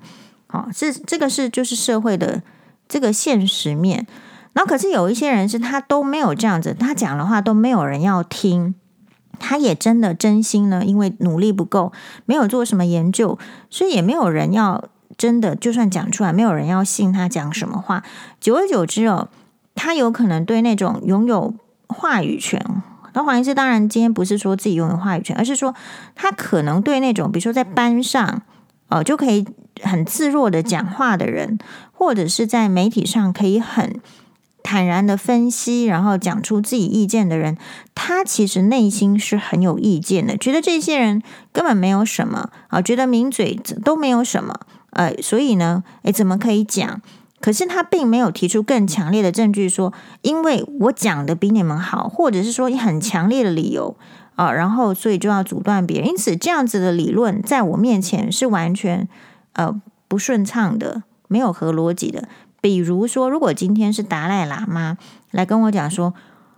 [0.46, 2.42] 好，这这个是就是社会的
[2.86, 4.06] 这个现实面。
[4.58, 8.74] 然后，可是有一些人是他都没有这样子，他讲的话都没有人要听，
[9.38, 11.92] 他也真的真心呢，因为努力不够，
[12.26, 13.38] 没有做什么研究，
[13.70, 14.82] 所以也没有人要
[15.16, 18.02] 真的，就算讲出来，没有人要信他讲什么话。
[18.40, 19.28] 久而久之哦，
[19.76, 21.54] 他有可能对那种拥有
[21.86, 22.60] 话语权，
[23.12, 25.72] 那黄医师当然今天不是说自己拥有话语权，而是说
[26.16, 28.42] 他可能对那种比如说在班上
[28.88, 29.46] 哦就可以
[29.82, 31.56] 很自若的讲话的人，
[31.92, 34.00] 或者是在媒体上可以很。
[34.62, 37.56] 坦然的分析，然后讲出自己意见的人，
[37.94, 44.54] 他其实内心是很有意见的，觉得这些人根本没有什么啊，觉得名嘴都没有什么，
[44.90, 47.00] 呃，所以呢，诶，怎么可以讲？
[47.40, 49.92] 可是他并没有提出更强烈的证据说，
[50.22, 53.96] 因为我讲的比你们好，或者是说很强烈的理由
[54.34, 56.08] 啊，然后所以就要阻断别人。
[56.08, 59.08] 因此，这样子的理论在我面前是完全
[59.52, 62.28] 呃不顺畅的，没有合逻辑的。
[62.60, 64.98] 比如说，如果今天是达赖喇嘛
[65.30, 66.12] 来跟我讲说，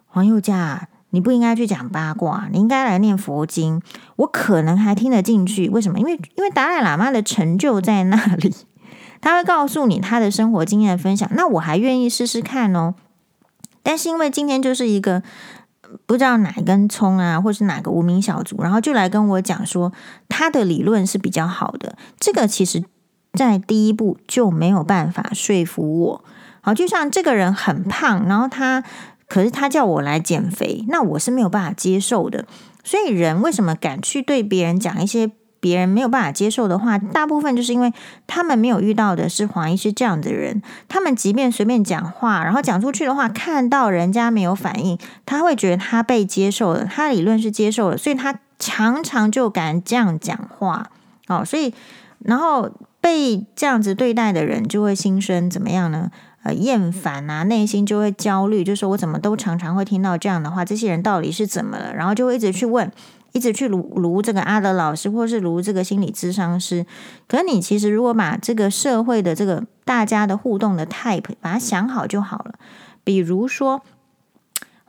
[0.07, 3.83] 黄宥嘉，你不应该去讲八卦，你应该来念佛经，
[4.17, 5.69] 我可能还听得进去。
[5.69, 5.99] 为什么？
[5.99, 8.55] 因为因为达赖喇嘛的成就在那里，
[9.21, 12.95] 他会告诉你他的生活经验分享，那我还愿意试试看哦。
[13.83, 15.23] 但是因为今天就是一个
[16.07, 19.93] 不知道哪一根葱啊，或是哪个无名小卒，然后就来跟我讲说
[20.29, 22.85] 他的理论是比较好的，这个其实。
[23.33, 26.25] 在第一步就没有办法说服我。
[26.61, 28.83] 好，就像这个人很胖，然后他
[29.29, 32.45] 可是他叫我来减肥，那我是没有办法接受的。
[32.83, 37.93] 所以人为什么敢去对别人讲一些别人没有办法接受的话，大部分就是因为
[38.27, 40.63] 他们没有遇到的是黄医师这样的人。
[40.89, 50.91] 他们即便随便讲话，然后讲出去的话，看到人家没有反应，他会觉得他被接受了，他理论是接受了，所以他常常就敢这样讲话。
[51.29, 51.73] 哦，所以
[52.21, 56.11] 然后被这样子对待的人就会心生怎么样呢？
[56.43, 61.95] 呃，厌烦啊，内心就会焦虑，就说我怎么都常常会听到这样的话，这些人到底是怎么了？
[61.95, 62.91] 然后就会一直去问。
[63.33, 66.85] 一直去卢卢这个阿德老师，或是卢这个心理咨商师。
[67.29, 72.55] 可是你其实如果把这个社会的这个大家的互动的 type 把它想好就好了。
[73.05, 73.83] 比如说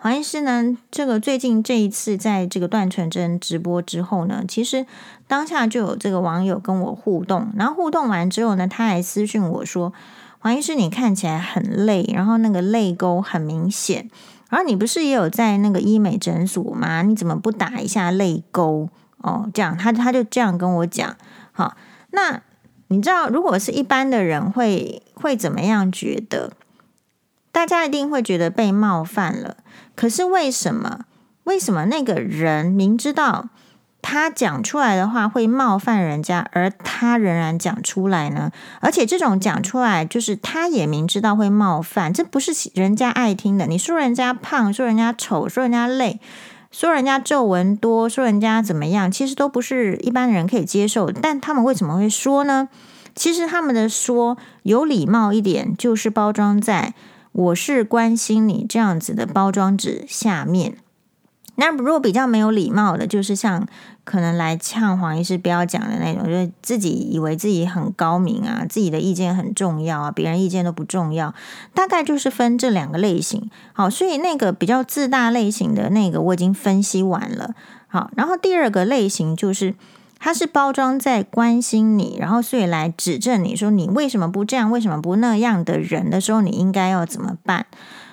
[0.04, 4.88] 黄医师呢，这个最近这一次在这个段纯真直播之后呢，其实
[5.28, 9.94] 当下就有这个网友跟我互动，然后互动完之后呢，他还私讯我说
[10.42, 14.10] ：“黄医师，你看起来很累，然后那个泪沟很明显。”
[14.50, 17.04] 然后你不是也有在那个医美诊所吗？
[17.04, 19.48] 你怎么不打一下泪沟哦？
[19.54, 21.16] 这样他他就这样跟我讲。
[21.52, 21.78] 好，
[22.10, 22.42] 那
[22.88, 26.54] 你知道如果是一般的人会会怎么样觉得？
[27.52, 29.58] 大家一定会觉得被冒犯了。
[29.96, 31.06] 可是为什么？
[31.44, 33.50] 为什么那个人明知道？
[34.04, 38.52] 他讲出来的话会冒犯人家，而他仍然讲出来呢？
[38.80, 43.68] 而且这种讲出来，就是他也明知道会冒犯，这不是人家爱听的。
[43.68, 46.20] 你说人家胖，说人家丑，说人家累，
[46.72, 51.12] 说人家皱纹多，说人家怎么样，其实都不是一般人可以接受。
[51.12, 52.70] 但他们为什么会说呢？
[53.14, 56.96] 其实他们的说有礼貌一点，就是包装在
[57.32, 60.78] “我是关心你”这样子的包装纸下面。
[61.56, 63.68] 那如果比较没有礼貌的，就是像
[64.04, 71.36] 可能来呛黄医师不要讲的那种，就是自己以为自己很高明啊，自己的意见很重要啊，别人意见都不重要，
[71.74, 73.52] 大概就是分这两个类型。
[73.74, 77.54] 好，所以那个比较自大类型的那个我已经分析完了。
[77.88, 79.76] 好，然后第二个类型就是，
[80.22, 87.66] 他是包装在关心你，然后所以来指正你说你为什么不这样，为什么不那样的人的时候，你应该要怎么办？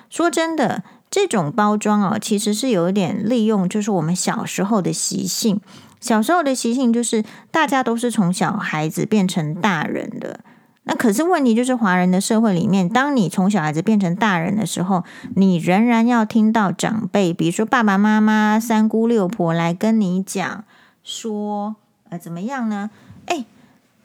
[0.09, 0.83] 说真的。
[1.11, 5.59] 这种包装啊，其实是有一点利用，就是我们小时候的习性。
[5.99, 10.41] 小时候的习性就是大家都是从小孩子变成大人的。
[10.83, 15.03] 那可是问题就是，华人的社会里面，当你从小孩子变成大人的时候，
[15.35, 20.63] 你仍然要听到长辈，比如说爸爸妈妈、三姑六婆来跟你讲
[21.03, 21.75] 说，
[22.09, 22.89] 呃，怎么样呢？
[23.27, 23.45] 诶。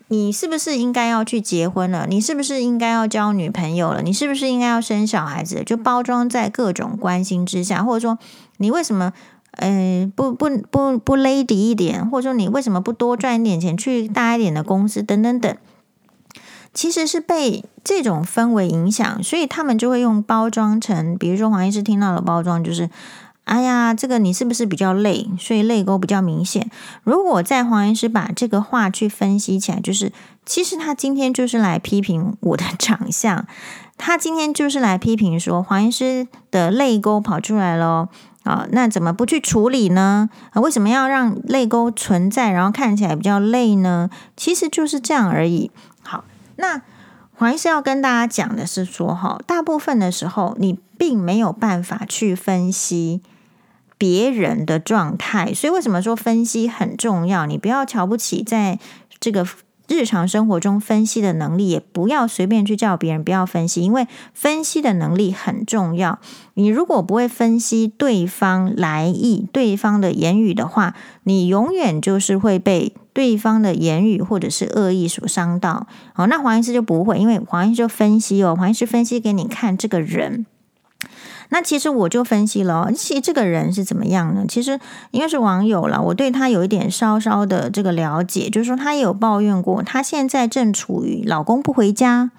[0.08, 2.06] 你是不是应该要去结婚了？
[2.06, 4.02] 你是不是应该要交女朋友了？
[4.02, 5.62] 你是不是应该要生小孩子？
[5.64, 8.18] 就包装在各种关心之下，或者说
[8.58, 9.14] 你为什么
[9.52, 15.56] 呃不不不不 lady 一点，或者说你为什么不多赚一点钱去大一点的公司等等等，
[16.74, 22.90] 其实是被这种氛围影响，所以他们就会用包装成，比如说黄医师听到的包装就是。
[23.44, 25.28] 哎呀，这个你是不是比较累？
[25.38, 26.70] 所以泪沟比较明显。
[27.02, 30.12] 如果在黄医师把这个话去分析起来，就是
[30.46, 33.46] 其实他今天就是来批评我的长相，
[33.98, 38.08] 他今天就是来批评说 黄医师的泪沟跑出来了
[38.44, 40.30] 啊，那怎么不去处理呢？
[40.52, 44.08] 啊，为什么要让泪沟存在，然后看起来比较累呢？
[44.34, 45.70] 其实就是这样而已。
[46.02, 46.24] 好，
[46.56, 46.80] 那
[47.34, 53.20] 黄医师要跟大家讲的是说，哈，大部分的时候你并没有办法去分析。
[54.04, 57.46] 别人的状态，所以为什么说分析很重要？
[57.46, 58.78] 你不要瞧不起在
[59.18, 59.46] 这个
[59.88, 66.18] 日常生活中分析的能力，也不要随便去叫别人不要分析，因为分析的能力很重要。
[66.52, 75.86] 你如果不会分析对方来意、对方的言语的话，你永远就是会被对方的言语或者是恶意所伤到。
[76.12, 80.44] 好，那黄医师就不会，因为黄医师就分析哦，黄医师分析给你看这个人。
[81.50, 84.44] 那其实我就分析了，其实这个人是怎么样呢？
[84.48, 84.78] 其实
[85.12, 92.30] 应该是网友了，我对他有一点稍稍的这个了解，就是说他也有抱怨过，他现在正处于老公不回家，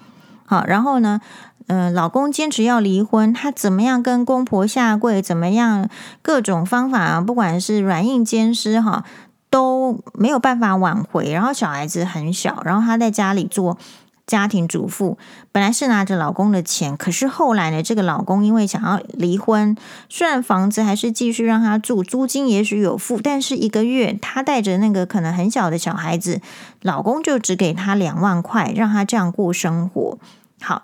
[0.44, 1.20] 好，然后呢，
[1.68, 5.88] 嗯、老公坚持要离婚，他怎么样跟公婆下跪，怎么样
[6.20, 9.04] 各种方法，不管是软硬兼施哈，
[9.48, 13.78] 都没有办法挽回，然后小孩子很小，然后他在家里做。
[14.26, 15.16] 家庭主妇
[15.52, 19.76] 本来是拿着老公的钱，可是后来呢，这个老公因为想要离婚，
[20.08, 26.40] 虽然房子还是继续让他住，租金也许有付，但是一个月他带着那个可能很小的小孩子，
[26.82, 30.18] 老公就只给他两万块，让他这样过生活。
[30.60, 30.82] 好，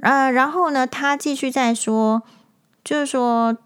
[0.00, 2.22] 呃，然后呢，他继续在说，
[2.84, 3.56] 就是说，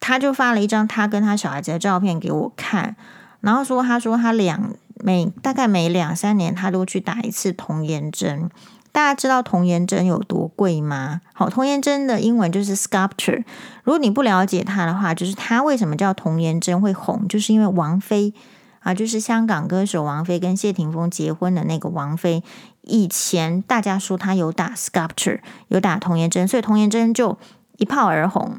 [0.00, 2.96] 他就发了一张他跟他小孩子的照片给我看，
[3.40, 4.72] 然后说，他说他两。
[5.02, 8.50] 每大概每两三年，他都去打一次童颜针。
[8.92, 11.20] 大家知道童颜针有多贵吗？
[11.32, 13.44] 好，童颜针的英文就是 sculpture。
[13.84, 18.34] 如果你不了解它的话，就是它为什么叫童颜针会红，就是因为王菲
[18.80, 22.42] 啊，就是香港歌手王菲跟谢霆锋结婚的那个王菲。
[22.82, 25.38] 以前大家说她有打 sculpture，
[25.68, 27.38] 有打童颜针，所以童颜针就
[27.76, 28.58] 一炮而红。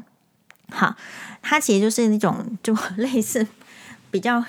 [0.70, 0.96] 好，
[1.42, 3.46] 它其实就是那种就 类似
[4.10, 4.42] 比较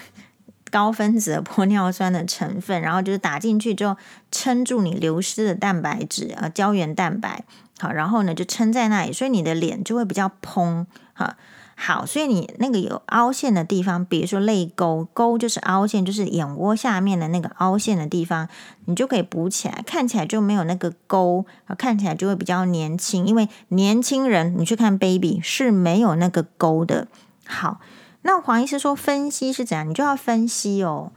[0.73, 3.95] 高分子的玻尿酸的成分，然后就是打进去之后
[4.31, 7.43] 撑住你流失的蛋白质啊，胶原蛋白。
[7.77, 10.87] 好，然后呢就撑在那里，所以你的脸就会比较嘭。
[11.13, 11.37] 哈。
[11.75, 18.47] 好，所以你那个有凹陷的地方，比如说泪沟，沟就是凹陷，就是眼窝下面的那个凹陷的地方，
[18.85, 21.45] 你就可以补起来，看起来就没有那个沟，
[21.77, 23.25] 看起来就会比较年轻。
[23.25, 27.07] 因为年轻人，你去看 baby 是没有那个沟的。
[27.45, 27.81] 好，
[28.23, 31.11] 那黄医师说分析是怎样，你就要分析哦。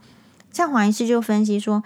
[0.52, 1.82] 像黄医师就分析说，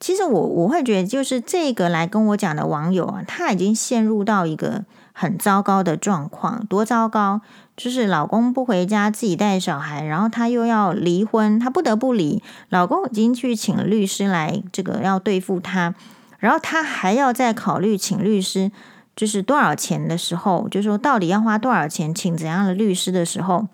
[0.00, 7.40] 其实我我会觉得，就是这个来跟我讲的网友啊，他已经陷入到一个很糟糕的状况，多糟糕。
[7.76, 12.42] 就是老公不回家，自己带小孩，然后她又要离婚，她不得不离。
[12.68, 15.94] 老公已经去请律师来，这个要对付她，
[16.38, 18.70] 然后她还要再考虑请律师，
[19.16, 23.66] 就是多少钱的时候，就是说到底要花多少钱请怎样的律师的时候，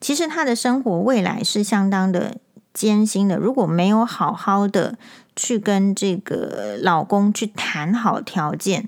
[0.00, 2.38] 其实她的生活未来是相当的
[2.72, 3.36] 艰辛的。
[3.36, 4.96] 如果没有好好的
[5.34, 8.86] 去跟这个老公去谈好条件。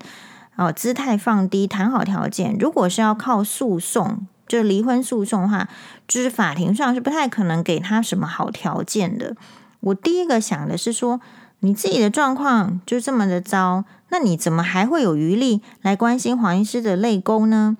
[0.56, 2.54] 哦，姿态放低，谈好条件。
[2.60, 5.66] 如果是要靠诉讼，就离婚诉讼的话，
[6.06, 9.34] 就是法庭上是不太可能给他什么好条件的。
[9.80, 11.18] 我第一个想的是说，
[11.60, 17.78] 你自己的状况就这么的糟，那你怎么还会有余力来关心黄医师的泪沟呢？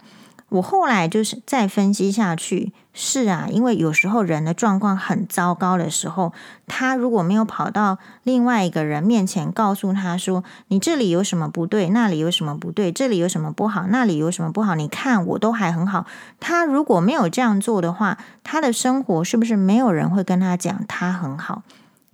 [0.51, 6.33] 我后来就是再分析下去，是啊，因为有时候人的状况很糟糕的时候，
[6.67, 14.75] 他如果没有跑到另外一个人面前告诉他说：“你这里有什么不对，那里有什么不对，这里有什么不好，那里有什么不好？
[14.75, 16.07] 你看我都还很好。”
[16.41, 21.63] 他如果没有这样做的话，他的生活是不是没有人会跟他讲他很好？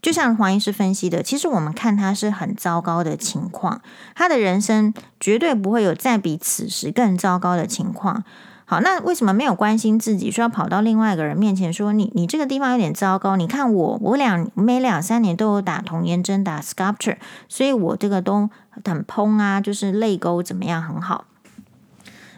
[0.07, 3.83] 就像黄医师分析的，其实我们看他是很糟糕的情况，
[4.15, 8.23] 他的人生绝对不会有再比此时更糟糕的情况。
[8.67, 13.35] 好，那为什么没有关心自己，说要跑到另外一个人面前说你你这个地方有点糟糕？
[13.35, 17.17] 你看我我两每两三年都有打童颜针打 sculpture，
[17.49, 18.49] 所以我这个都
[18.85, 21.25] 很嘭啊，就是泪沟怎么样很好。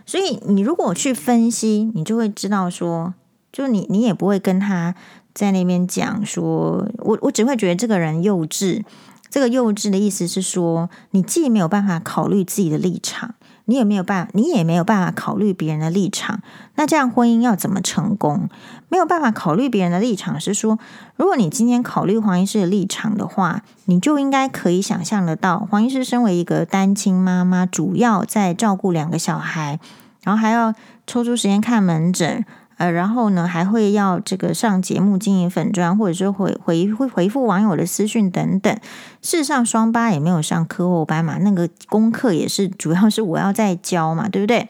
[0.06, 3.12] 所以你如果去分析，你就会知道说，
[3.52, 4.94] 就你你也不会跟他。
[5.38, 8.82] 在那边讲说，我我只会觉得这个人幼稚。
[9.30, 13.36] 这个幼稚的意思是说，你既没有办法考虑自己的立场，
[13.66, 16.42] 你也没有办，你也没有办法考虑别人的立场。
[16.74, 18.48] 那这样婚姻要怎么成功？
[18.88, 20.76] 没有办法考虑别人的立场，是说，
[21.14, 29.78] 如果你今天考虑黄医师的立场的话，你就应该可以想象得到，黄医师身为一个单亲妈妈，主要在照顾两个小孩，
[30.24, 30.74] 然后还要
[31.06, 32.44] 抽出时间看门诊。
[32.78, 38.72] 呃，然后呢，还会要这个上节目经营粉砖，或者说回回回回复网友的私讯等等。
[39.20, 44.68] 事实上，双八也没有上课后班嘛，那个功课也是主要是我要在教嘛，对不对？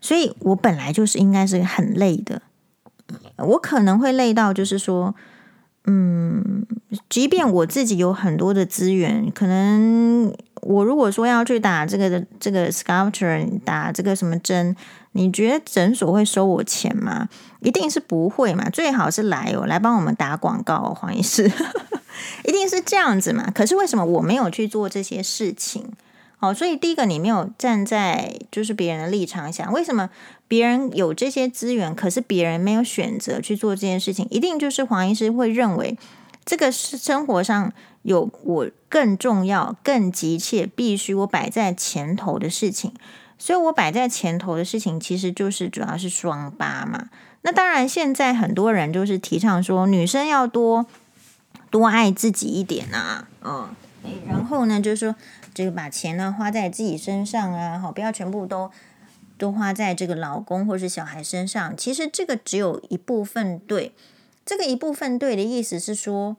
[0.00, 2.42] 所以我本来就是应该是很累的，
[3.36, 5.14] 我可能会累到就是说，
[5.84, 6.66] 嗯，
[7.08, 14.74] 即便我自己有很多的资源，可能我如果说要去打这个的这个 sculpture，打这个什么针。
[15.12, 17.28] 你觉得诊所会收我钱吗？
[17.60, 21.50] 一定是不会嘛，最好是来哦，来帮我们打广告哦，黄医师，
[22.46, 23.50] 一定是这样子嘛。
[23.54, 25.92] 可是为什么我没有去做这些事情？
[26.38, 30.08] 哦，所以第一个你没有站在就是别人的立场想，为什么
[30.48, 34.26] 别人有这些资源，可是别人没有选择去做这件事情？
[34.30, 35.98] 一定就是黄医师会认为
[36.46, 37.70] 这个是生活上
[38.02, 42.94] 有我更重要、更急切、必须我摆在前头的事情。
[43.40, 47.08] 所以我摆在前头的事情，其实就是主要是双八嘛。
[47.40, 50.84] 那当然，现在很多人就是提倡说，女生要多
[51.70, 53.70] 多爱自己一点啊，嗯，
[54.28, 55.16] 然后呢，就是说
[55.54, 58.70] 这个把钱呢花在自己身上啊，好，不要全部都
[59.38, 61.74] 都花在这个老公或是小孩身上。
[61.74, 63.94] 其实这个只有一部分对，
[64.44, 66.36] 这个一部分对的意思是说，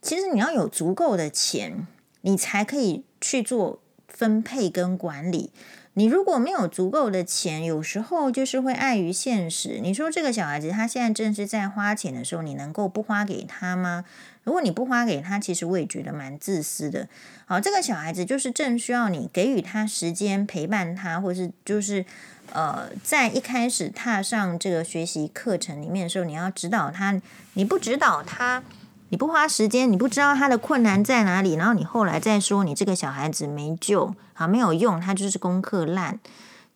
[0.00, 1.88] 其实你要有足够的钱，
[2.20, 5.50] 你才可以去做分配跟管理。
[5.98, 9.80] 你如果没有足够的钱，有时候就是会碍于现实。
[9.82, 14.04] 你说这个小孩子他现在正是在花钱的时候，你能够不花给他吗？
[14.44, 17.08] 如果你不花给他，其实我也觉得蛮自私的。
[17.46, 22.04] 好，这个小孩子就是正需要你给予他时间陪伴他，或是就是
[22.52, 27.18] 呃，在一开始踏上这个学习课程里面的时候，你要指导他，
[27.54, 28.62] 你不指导他。
[29.08, 36.18] 你不花时间，你不知道他的困难在哪里，然后你后来再说你这个小孩子没救，好，没有用，他就是功课烂，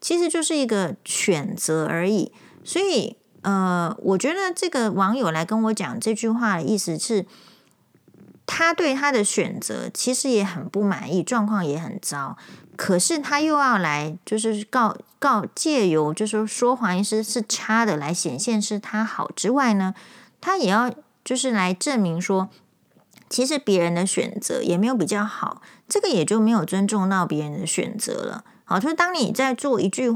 [0.00, 2.32] 其实就是一个选择而已。
[2.62, 7.26] 所以呃，我觉得这个网友来跟我讲这句话的意思是，
[8.46, 12.36] 他对他的选择其实也很不满意，状况也很糟，
[12.76, 19.94] 可是他又要来就是告告借由就是说黄医师是差的来显现是他好之外呢，
[20.40, 20.92] 他也要
[21.24, 22.48] 就是来证明说，
[23.28, 28.44] 其实别人的选择也没有比较好，这个也就没有尊重到别人的选择了。
[28.64, 30.10] 好，就是当你在做一句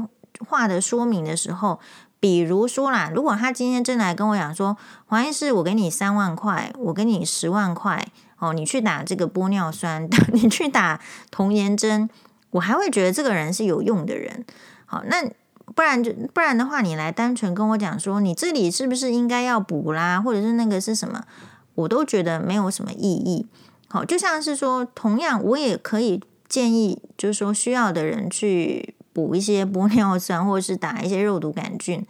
[0.47, 1.79] 话的说明的时候。
[2.17, 4.75] 比如说啦，如果他今天真来跟我讲说，
[5.05, 8.07] 黄医师，我给你三万块，我给你十万块，
[8.39, 10.99] 哦，你去打这个玻尿酸， 你去打
[11.29, 12.09] 童颜针，
[12.49, 14.43] 我还会觉得这个人是有用的人。
[14.87, 15.29] 好，那
[15.73, 21.23] 不然就不然的话，你来单纯跟我讲说，你这里是不是应该要补啦，或者是那个是什么，
[21.75, 23.47] 我都觉得没有什么意义。
[23.87, 28.93] 好，就像是说，同样我也可以建议，就是说需要的人去。
[29.15, 32.05] 补一些玻尿酸，或者是打一些肉毒杆菌，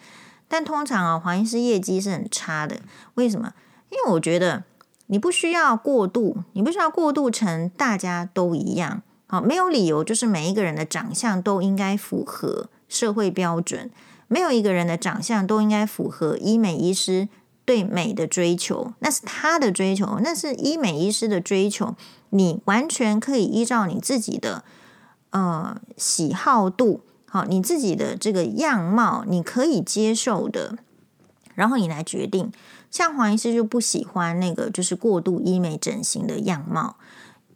[0.48, 2.78] 但通常啊，黄医师业绩是很差的。
[3.14, 3.54] 为什么？
[3.92, 4.64] 因为我觉得
[5.06, 9.04] 你不需要过度，你不需要过度成大家都一样。
[9.28, 13.90] 好，没有理由就是每一个人的长相都应该符合社会标准，
[14.28, 17.28] 没有一个人的长相都应该符合医美医师
[17.66, 18.94] 对美的追求。
[19.00, 21.96] 那是他的追求，那是医美医师的追求。
[22.30, 24.64] 你完全可以依照你自己的。
[25.32, 30.78] 呃，喜好度好，你自己的这个样貌你可以接受的，
[31.56, 32.54] 然后你来决定。
[32.90, 36.96] 像黄医师就不喜欢那个就是过度医美整形的样貌，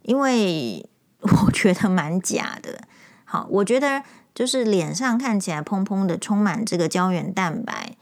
[0.01, 0.89] 因为
[1.45, 2.81] 我觉得蛮假的。
[3.23, 4.03] 好，我觉得
[4.39, 7.97] 就是脸上看起来蓬蓬的，充满这个胶原蛋白，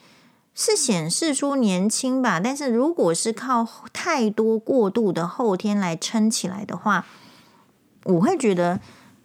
[0.53, 2.39] 是显示出年轻吧。
[2.39, 7.07] 但是如果是靠太多过度的后天来撑起来的话，
[8.03, 8.79] 我会觉得。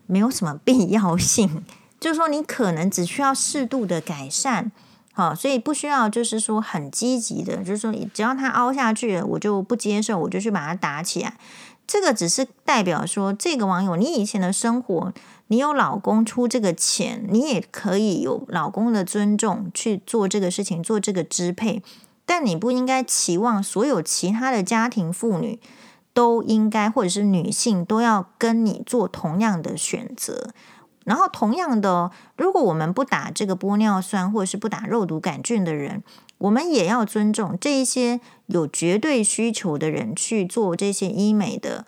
[0.06, 1.64] 没有什么必要性，
[1.98, 4.70] 就是说你可能只需要适度的改善，
[5.14, 11.38] 好，所以不需要就是说很积极的，就是说只要它凹下去了，我就不接受，我就去把它打起来。
[11.86, 15.14] 这个只是代表说，这个网友你以前的生活，
[15.52, 21.82] 你有老公出这个钱，你也可以有老公的尊重去做这个事情，做这个支配，
[22.24, 25.60] 但你不应该期望所有其他的家庭妇女。
[26.14, 30.50] 都应该，或者是女性都要跟你做同样的选择。
[31.06, 36.02] 然后，同样的，如果我们不打这个玻尿酸，或者是不打肉毒杆菌的人，
[36.36, 41.86] 我们也要尊重这一些有绝对需求的人去做这些医美的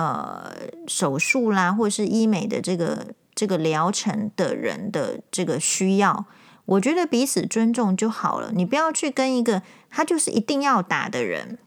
[0.00, 0.50] 呃
[0.86, 6.24] 手术啦，或者是医美的这个这个疗程的人的这个需要。
[6.64, 8.50] 我觉得彼此尊重就好了。
[8.54, 11.58] 你不要去跟一个他就是一定要打的人。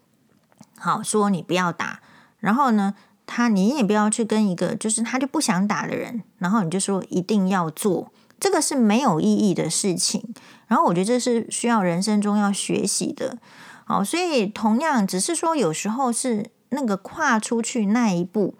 [0.79, 1.99] 好，说你不要打，
[2.39, 2.95] 然后呢，
[3.27, 10.33] 他你也不要去跟一个就是他就不想打的人，然后你就说一定要做，这个是没有意义的事情。
[10.67, 13.37] 然后我觉得这是需要人生中要学习的。
[13.85, 18.53] 好，所以同样只是说有时候是那个跨出去那一步，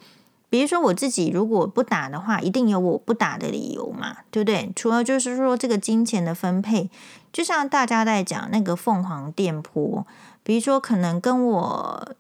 [0.49, 4.72] 比如说我自己如果不打的话，一定有我不打的理由嘛，对不对？
[4.76, 6.89] 除了就是说这个金钱的分配，
[7.32, 10.05] 就像大家在讲那个凤凰电波。
[10.45, 12.16] 比如说，可能跟我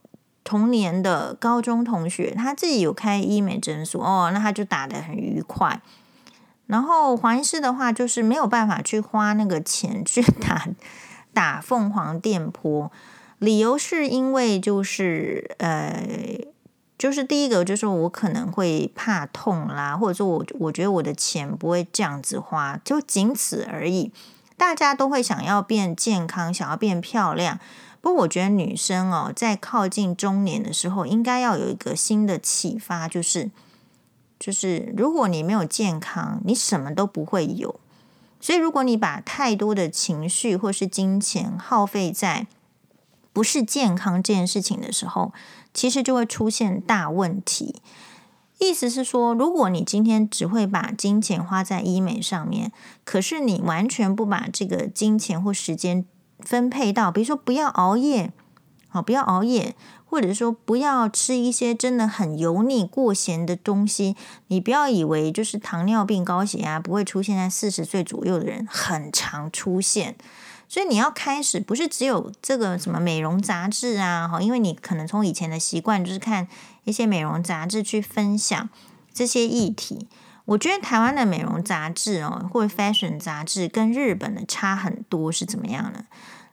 [0.45, 5.81] 同年的高中同学，他自己有开医美诊所哦，那他就打得很愉快。
[6.67, 10.65] 然后黄医师的话，就是没有办法去花那个钱去 打
[11.33, 12.89] 打凤凰电波，
[13.43, 16.01] 理由是因为就是呃，
[16.97, 24.11] 就是第一个就是我可能会怕痛啦，或者说我我觉得我的钱不会这样子花，就仅此而已。
[24.55, 27.59] 大家都会想要变健康，想要变漂亮。
[27.99, 33.51] 不过，我觉得女生哦，在靠近中年的时候，应该要有一个新的启发，就是，
[34.39, 37.79] 就是如果你没有健康，你什么都不会有。
[38.39, 42.47] 所以，如果你把太多的情绪或是金钱耗费在
[43.33, 45.33] 不是健康这件事情的时候，
[45.73, 47.81] 其实就会出现大问题。
[48.59, 52.71] 意思是说，如果你今天只会把金钱花在医美上面，
[53.03, 56.05] 可是你完全不把这个金钱或时间。
[56.39, 58.33] 分配到，比如说不要熬夜，
[58.89, 64.17] 好，不要熬夜，或者说不要吃一些真的很油腻、过咸的东西。
[64.47, 70.17] 你不要以为就是糖尿病、高血压不会出现在四十岁左右的人，很常出现。
[70.73, 76.47] 所以你要开始，不是只有这个什么美容杂志啊，哈，因为你可能从以前的习惯就是看
[76.85, 78.67] 一些美容杂志去分享
[79.13, 80.07] 这些议题。
[80.45, 86.05] 我觉得台湾的美容杂志哦，或者 fashion 杂志跟日本的差很多，是怎么样呢？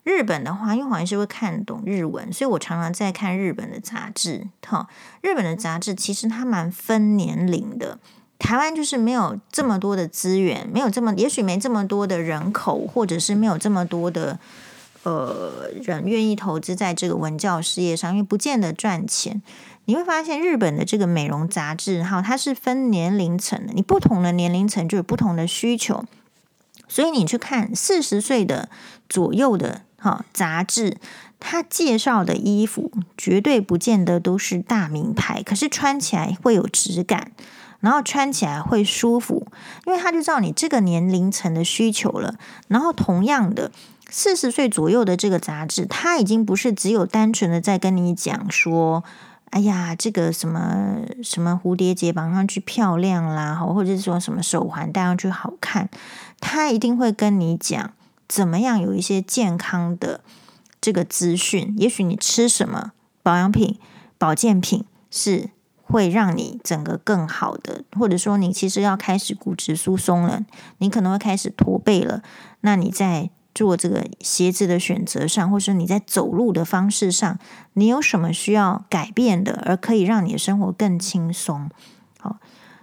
[0.05, 4.49] 日本的话，因为我还是会看懂日文，所以我常常在看日本的杂志。
[4.66, 4.87] 哈，
[5.23, 7.99] 日本的杂志其实它蛮分年龄的。
[8.41, 14.38] 台湾就是没有这么多的资源，没有这么，也许没这么多的人口，或者是没有这么多的
[15.05, 19.41] 呃人愿意投资在这个文教事业上，因为不见得赚钱。
[19.84, 26.05] 你会发现日本的这个美容杂志哈，它是分年龄层的，你不同的年龄层就有不同的需求，
[26.88, 28.68] 所以你去看四十岁的
[29.09, 30.97] 左右的哈杂志，
[31.41, 37.32] 它介绍的衣服绝对不见得都是大名牌，可是穿起来会有质感，
[37.81, 39.47] 然后穿起来会舒服，
[39.87, 42.37] 因为他就知道你这个年龄层的需求了。
[42.68, 43.72] 然后同样的，
[44.09, 49.05] 四十岁左右的这个杂志，它已经不是只有单纯的在跟你讲说。
[49.51, 55.91] 哎呀，这个什么什么蝴蝶结绑上去漂亮啦，或者是说什么手环戴上去好看，
[56.39, 57.93] 他一定会跟你讲
[58.28, 60.20] 怎么样有一些健康的
[60.81, 61.74] 这个资讯。
[61.76, 62.93] 也许你吃什么
[63.24, 63.76] 保养品、
[64.18, 65.51] 保健品是
[65.91, 70.45] 会让你整个更好的，或者说你其实要开始骨质疏松了，
[70.78, 72.22] 你可能会开始驼背了，
[72.61, 73.30] 那你在。
[73.53, 77.36] 做这个鞋子的选择上，或是你在走路的方式上，
[77.72, 81.68] 你有什么需要改变的，而可以让你的生活更轻松？
[82.20, 82.36] 好，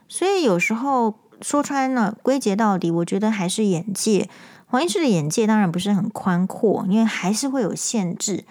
[0.10, 4.30] 所以有时候说穿了，归结到底，我觉得还是眼界。
[4.66, 8.44] 黄医师的眼界当然不是很宽阔，因为还是会有限制。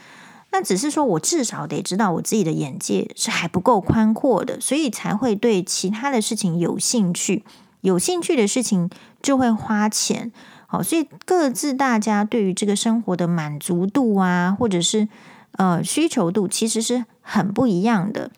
[0.51, 7.45] 那只是说我至少得知道我自己的眼界是还不够宽阔的，所以才会对其他的事情有兴趣。
[7.83, 8.89] 有兴趣的事情
[9.23, 10.33] 就会花钱。
[10.67, 15.09] 好，所以各自大家对于这个生活的满足度啊，或者是
[15.53, 18.31] 呃需求度，其实是很不一样的。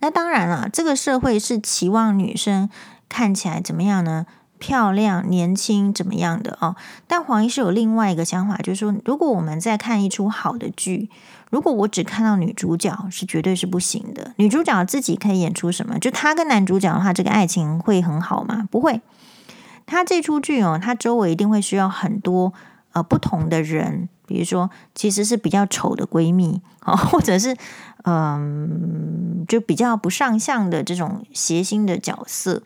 [0.00, 2.68] 那当然了，这个社会是期望女生
[3.08, 4.26] 看起来怎么样呢？
[4.58, 6.76] 漂亮、年轻，怎么样的哦？
[7.06, 11.08] 但黄医师有另外一个想法，就是说，如果我们在看一出好的剧，
[11.50, 14.34] 如果我只看到女主角，是绝对是不行的。
[14.36, 15.98] 女主角自己可以演出什么？
[15.98, 18.68] 就她跟男主角的话，这个爱情会很好吗？
[18.70, 19.00] 不会。
[19.86, 22.52] 她这出剧哦，她周围一定会需要很多
[22.92, 27.56] 呃不同的人，比如说其实是比较丑的闺蜜哦， 或者是
[28.04, 32.62] 嗯、就比较不上相的这种谐星的角色。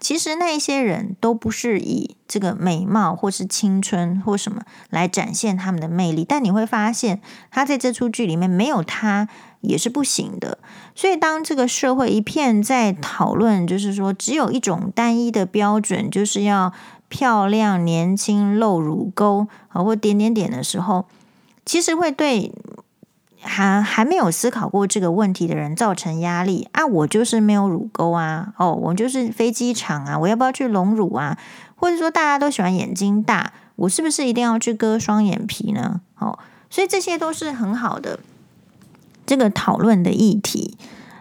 [0.00, 7.20] 其实那些人都不是以这个美貌或是青春或什么来展现他们的魅力，但你会发现
[7.50, 9.28] 他在这出剧里面没有他
[9.60, 10.58] 也是不行的。
[10.94, 16.72] 所以当这个社会一片在讨论，就是说只有一种单一的标准，就是要
[17.08, 21.06] 漂亮、年轻、露乳沟啊或点点点的时候，
[21.64, 22.52] 其实会对。
[23.40, 26.84] 还还没有思考过这个问题的人造成压力啊！
[26.86, 31.38] 我就是没有乳沟啊，哦，我就是飞机场啊，我要不要去隆乳啊？
[31.76, 36.00] 或者说大家都喜欢眼睛大，我是不是一定要去割双眼皮呢？
[36.18, 38.18] 哦，所以这些都是很好的
[39.24, 40.76] 这个讨论的议题。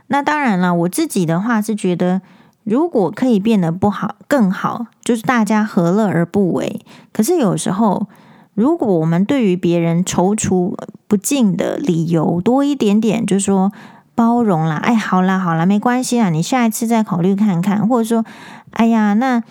[0.07, 2.22] 那当然了，我自己的话是觉得，
[2.63, 6.82] 如果可以变得不好更好，就是大家何乐而不为？
[7.13, 8.07] 可是有时候。
[8.57, 10.73] 如果我们对于别人踌躇
[11.07, 13.71] 不进的理由多一点点，就是说
[14.15, 18.25] 包容啦，哎，好啦好啦，没关系啦，你下一次再考虑看看，或者说，
[18.71, 19.43] 哎呀，那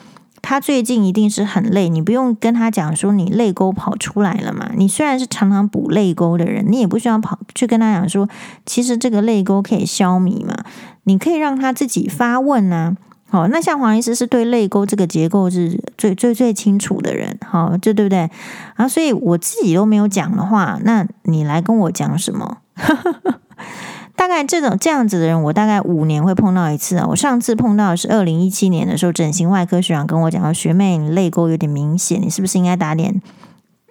[0.42, 4.70] 他最近一定是很累，你不用跟他讲说你泪沟跑出来了嘛。
[4.76, 8.28] 你虽然是常常补泪沟的人，你也不需要跑去跟他讲说，
[8.64, 10.64] 其实这个泪沟可以消弭嘛。
[11.04, 12.96] 你可以让他自己发问啊。
[13.29, 18.31] 好，那像黄医师是对泪沟这个结构是最最最清楚的人，好，这对不对？
[18.77, 22.59] 啊，所以我自己都没有讲的话，那你来跟我讲什么？
[24.14, 27.07] 大概这种这样子的人，我大概五年会碰到一次啊。
[27.11, 33.20] 我上次碰到是二零一七年的时候，整形外科学长跟我讲说：“学妹，你泪沟有点明显，你是不是应该打点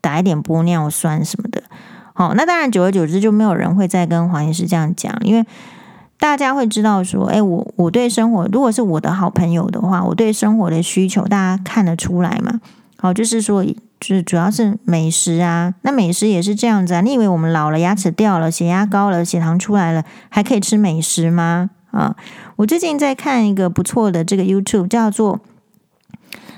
[0.02, 1.62] 打一点玻尿酸什么的？”
[2.16, 5.46] 好，那当然，久而久之就没有人会再跟黄医师这样讲，因为。
[6.18, 12.61] 大家会知道说，哎，我我对生活，如果是我的好朋友的话，我对生活的需求，大家看得出来嘛？
[12.97, 15.76] 好，就是说，就是主要是美食啊。
[15.82, 17.01] 那美食也是这样子啊。
[17.01, 21.70] 你以为我们老了，牙齿掉了，血压高了，血糖出来了，还可以吃美食吗？
[21.91, 22.16] 啊，
[22.55, 25.41] 我最近在看一个不错的这个 YouTube，叫做，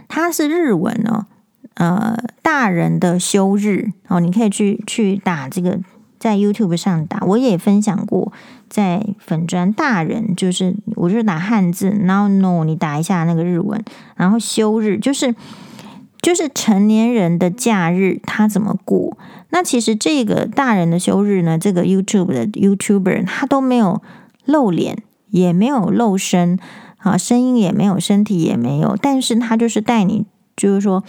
[0.08, 1.26] 它是日文哦，
[1.74, 5.80] 呃，大人的休日哦，你可以去去打这个。
[6.20, 8.34] 在 YouTube 上打，我也分享过，
[8.70, 13.84] 在粉专大人就是，我就是打汉字 nono 你打一下那个日文，
[14.16, 15.36] 然后休日就是
[16.22, 19.18] 就是成年人的假日，他怎么过？
[19.50, 24.02] 那其实这个大人的休日呢，这个 YouTube 的 YouTuber 他都没有
[24.46, 26.60] 露脸，也没有露身，
[26.98, 31.04] 啊，声音也没有，身体也没有，但是他就是带你，就是说。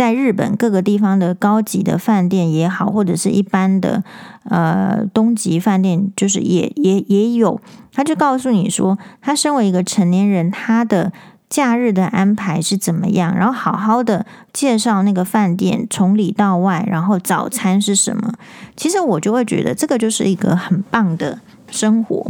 [0.00, 4.02] 在日本各个地方的高级的饭店也好，或者是一般的
[4.44, 7.60] 呃东极饭店，就是也也也有，
[7.92, 11.12] 他就告诉你说，他身为一个成年人，他的
[11.50, 14.24] 假日的安排是怎么样，然后好好的
[14.54, 18.32] 介绍那个饭店从里到外，然后早餐是什么。
[18.74, 21.40] 其实我就会觉得这个就是一个很棒的
[21.70, 22.26] 生活，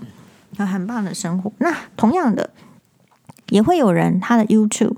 [0.56, 1.52] 很棒的生活。
[1.58, 2.50] 那同样的，
[3.50, 4.96] 也会有人他的 YouTube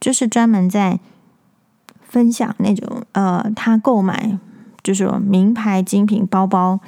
[0.00, 1.00] 就是专门在
[2.14, 4.38] 分享那种呃，他购买
[4.84, 6.78] 就是名牌精品包包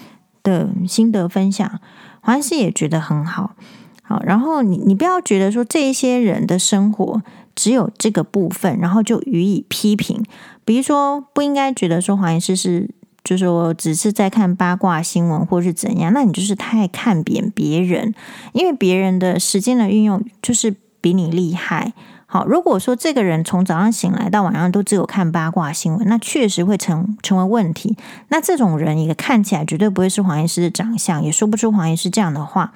[0.45, 1.81] 的心得分享，
[2.21, 3.57] 黄医师也觉得很好。
[4.05, 7.21] 好，然后你你不要觉得说这一些人的生活
[7.57, 10.23] 只有这个部分，然后就予以批评。
[10.65, 12.89] 比如说，不应该觉得说黄医师是，
[13.25, 18.15] 就是说只是在看八卦新闻或是怎样，那你就是太看扁别人，
[18.53, 21.93] 因为别人的时间的运用就是比你厉害。
[22.29, 27.97] 好，如果说这个人从早上醒来到晚上都只有看八卦新闻，那确实会成成为问题。
[28.29, 32.73] 那这种人一个看起来绝对不会是黄医师的长相，也说不出黄医师这样的话。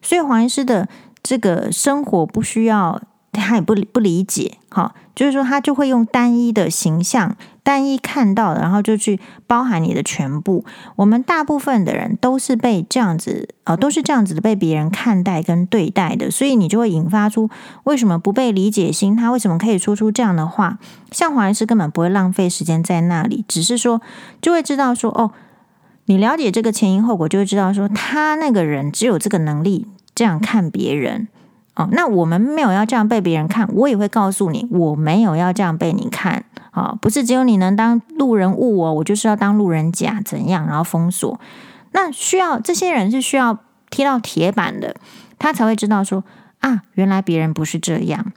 [0.00, 0.88] 所以黄医师的
[1.22, 3.02] 这个生活不需要，
[3.40, 10.64] 他也不不理解，哈，就是说他就会用单一的形象，单一看到的，然后就去包含你的全部。
[10.96, 17.50] 我们大部分的人都是被这样子，呃，都是这样子的被别人看待跟对待的，所以你就会引发出
[17.84, 19.16] 为什么不被理解心？
[19.16, 20.78] 他为什么可以说出这样的话？
[21.10, 24.00] 像黄医师根本不会浪费时间在那里，只是说
[24.40, 25.32] 就会知道说，哦，
[26.06, 29.88] 你了解这个前因后果，就会知道说他那个人只有这个能力。
[30.16, 31.26] 这样看别人
[31.76, 41.40] 哦，那我们没有要这样被别人看，我也会告诉你，我没有要这样被你看啊、哦，不是只有你能当路人物哦，我就是要当路人甲怎样，然后封锁。
[41.90, 43.58] 那需要这些人是需要
[43.90, 44.94] 贴到铁板的，
[45.36, 46.22] 他才会知道说
[46.60, 48.32] 啊，原来别人不是这样。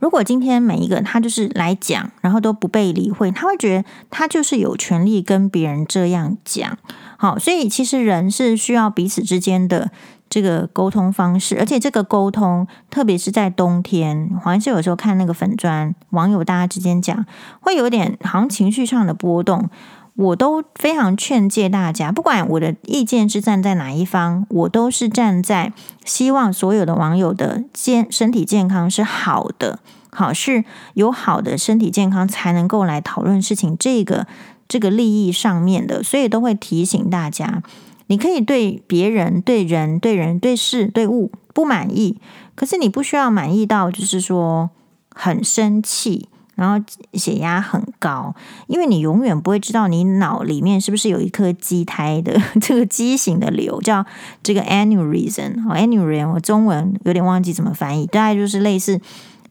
[0.00, 6.76] 如果今天每一个他就是来讲，然后都不被理会，他会觉得他就是有权利跟别人这样讲。
[7.16, 9.92] 好，所以其实人是需要彼此之间的。
[10.32, 17.26] 这个沟通方式，而且这个沟通，特别是在冬天，黄医师有时候看那个粉砖网友大家之间讲，
[17.60, 19.68] 会有点好像情绪上的波动。
[20.14, 25.74] 我都非常劝诫大家，不管我的意见是站在哪一方，我都是站在
[26.06, 29.80] 希望所有的网友的健身体健康是好的，
[30.10, 30.64] 好，是
[30.94, 34.26] 有好的身体健康才能够来讨论事情，这个
[34.66, 37.62] 这个利益上面的，所以都会提醒大家。
[38.06, 42.18] 你可以对别人、对人、对人、对事、对物不满意，
[42.54, 44.70] 可是你不需要满意到就是说
[45.14, 46.84] 很生气，然后
[47.14, 48.34] 血压很高，
[48.66, 54.04] 因为你永远不会知道你脑里面是不是有一颗畸胎的 这个畸形的瘤，叫
[54.42, 55.68] 这个 aneurysm。
[55.68, 59.00] 哦，aneurysm，我中文有点忘记怎么翻译，大概就是类似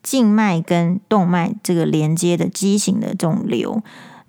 [0.04, 3.82] 静脉跟动脉这个连接的畸形的这种瘤。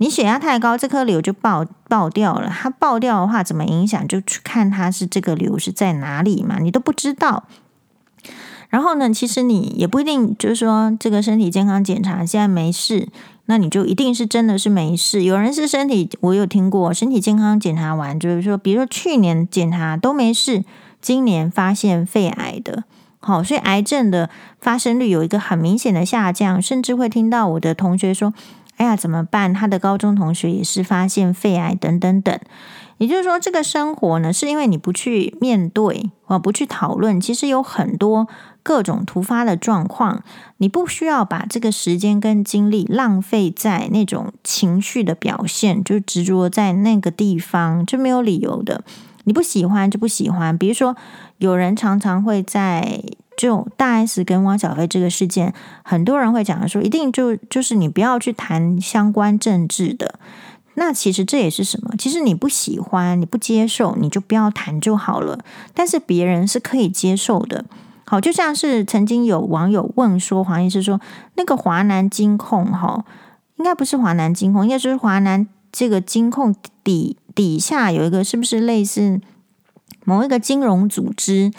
[0.03, 2.49] 你血压太高，这颗瘤就爆爆掉了。
[2.49, 4.09] 它爆掉的话，怎么影响？
[4.09, 7.45] 就去看它是这个瘤是在哪里嘛，你都不知道。
[8.69, 13.09] 然后呢，其实你也不一定，就是说这个身体健康检查现在没事，
[13.47, 15.23] 那你就一定是真的是没事。
[15.23, 20.65] 有人是身体，我有听过身体健康检查完，就是说，比如说去年检查都没事，
[21.01, 22.83] 今年发现肺癌的，
[23.21, 24.29] 好，所以癌症的
[24.61, 28.35] 发生率有一个很明显的下降，甚至会听到我的同学说。
[28.77, 29.53] 哎呀，怎么办？
[29.55, 32.39] 他的高中同学也是发现肺癌等等等。
[32.99, 38.29] 也就是说，这个生活呢，是因为你不去面对或不去讨论，其实有很多
[38.63, 40.23] 各种突发的状况，
[40.59, 48.85] 你不需要把这个时间跟精力浪费在那种情绪的表现，就执着在那个地方，就没有理由的。
[49.25, 50.57] 你不喜欢就不喜欢。
[50.57, 50.97] 比如说，
[51.39, 53.03] 有人常常会在。
[53.37, 55.53] 就大 S 跟汪小菲这个事件，
[55.83, 60.19] 很多人会讲说，一定就就是你不要去谈相关政治的。
[60.75, 61.95] 那其实这也是什么？
[61.99, 65.39] 其实你不喜欢，你不接受，你就不要谈就好了。
[65.75, 67.65] 但是别人是可以接受的。
[68.07, 71.01] 好，就像是曾经有网友问说，黄医师说，
[71.35, 73.05] 那个华南金控哈，
[73.57, 79.21] 应该不是华南金控，应该就是华南这个金控底底下有一个，是不是类似
[80.05, 81.53] 某一个金融组织？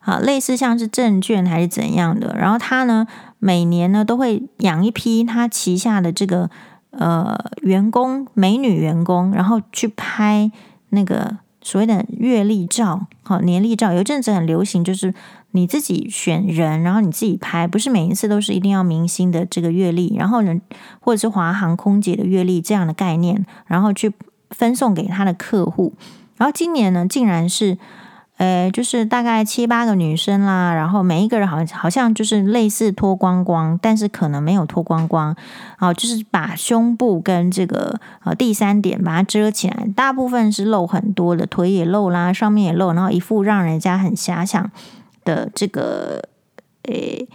[0.00, 3.06] 啊，类似像是证券还是怎样的，然后他呢，
[3.38, 6.48] 每年呢都会养一批他旗下的这个
[6.92, 10.50] 呃员工，美女员工，然后去拍
[10.90, 13.92] 那个所谓的月历照，好，年历照。
[13.92, 15.12] 有阵子很流行，就是
[15.50, 20.58] 你自己选人，然后你自己拍，不是每一次都是一定要明星的这个月历，然后呢，
[21.00, 24.10] 或者是华航空姐的月历这样的概念，然后去
[24.50, 25.92] 分送给他的客户。
[26.38, 27.76] 然后今年呢，竟然是。
[28.38, 35.36] 呃，就是大概七八个女生啦，然后每一个人好像好像就是类似脱光光，但是可能没有脱光光，
[35.80, 44.70] 哦，就是把胸部跟这个呃第三点把它遮起来，大部分是露很多的，腿也露啦，上面也露，然后一副让人家很遐想
[45.24, 46.22] 的这个，
[46.84, 47.28] 诶，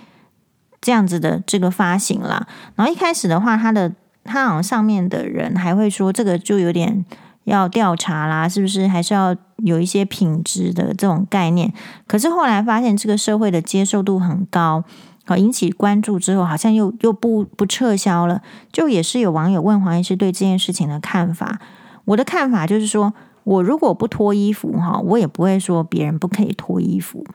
[0.80, 2.48] 这样子的这个发型啦。
[2.76, 3.92] 然后一开始的话，他的
[4.24, 7.04] 他好像上面的人还会说，这个就有点
[7.46, 8.88] 要调查啦，是不是？
[8.88, 11.74] 还是要有一些品质的这种概念。
[12.08, 14.84] 可是后来发现，这个社会的接受度很高，
[15.26, 18.42] 好引起关注之后，好像又又不不撤销了。
[18.72, 21.60] 就也是有网友问黄医师对这件事情的看法。
[22.06, 23.14] 我的看法就是说，
[23.44, 27.26] 我如果不脱衣服哈，我也不会说别人不可以脱衣服。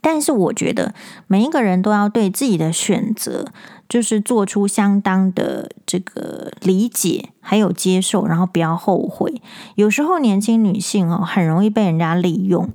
[0.00, 0.94] 但是我觉得
[1.26, 3.46] 每一个人都要对自己的选择，
[3.88, 9.40] 就是做出相当的这个理解，还有接受，然后不要后悔。
[9.74, 12.70] 有时候年轻女性哦，很容易被人家利用。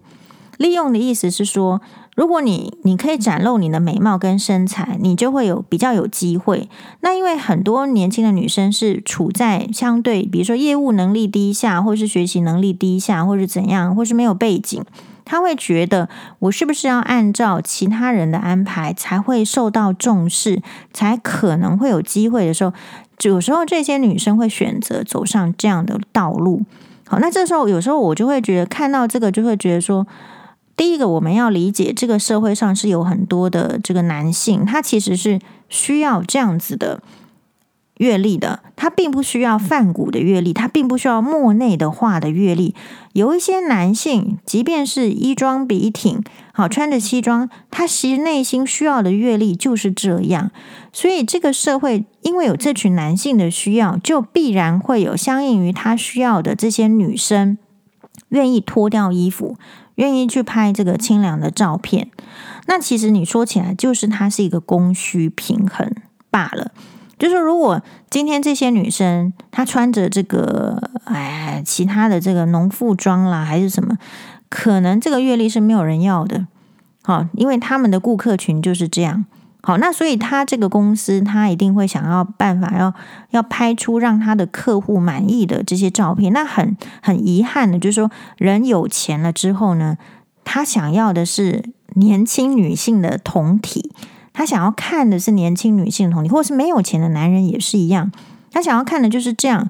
[0.58, 1.80] 利用的意思是说，
[2.16, 6.68] 如果你你可以展露你的美貌跟身材，你就会有比较有机会。
[7.00, 14.84] 那因为很多年轻的女生是处在相对，比如说业务能力低下，或是学习能力低下，或是怎样，或是没有背景。
[15.30, 16.10] 他会觉得
[16.40, 20.60] 我是不是要按照其他人的安排才会受到重视，
[20.92, 22.74] 才可能会有机会的时候，
[23.22, 26.64] 有时候这些女生会选择走上这样的道路。
[27.08, 30.08] 好，那这时候有时候我就会觉得看到这个就会觉得说，
[30.76, 37.04] 第一个我们要理解这个社会上是有很多的这个男性，他其实是需要这样子的。
[38.00, 42.74] 阅历的，他并不需要梵谷的阅历，他并不需要莫内的画的阅历。
[43.12, 46.24] 有一些男性，即便是衣装笔挺，
[46.54, 50.50] 好穿着西装，他其实内心需要的阅历就是这样。
[50.94, 57.58] 所以，这个社会因为有这群男性的需要，就必然会有相应于他需要的这些女生，
[58.30, 59.58] 愿意脱掉衣服，
[59.96, 62.10] 愿意去拍这个清凉的照片。
[62.68, 65.94] 那其实你说起来，就是它是一个供需平衡
[66.32, 66.72] 罢了。
[67.20, 73.98] 就是如果今天这些女生她穿着这个哎其他的这个农妇装啦，还是什么，
[74.50, 76.48] 可能这个阅历是没有人要的，
[77.04, 79.26] 好，因为他们的顾客群就是这样，
[79.62, 82.94] 好，那所以他这个公司他一定会想要办法要
[83.32, 86.32] 要拍出让他的客户满意的这些照片。
[86.32, 89.98] 那很很遗憾的，就是说人有钱了之后呢，
[90.46, 91.66] 他想要的是
[91.96, 93.92] 年轻女性的同体。
[94.34, 98.12] 他想要看的是年轻女性的胴体，或是没有钱的男人也是一样。
[98.52, 99.70] 他想要看的就是这样。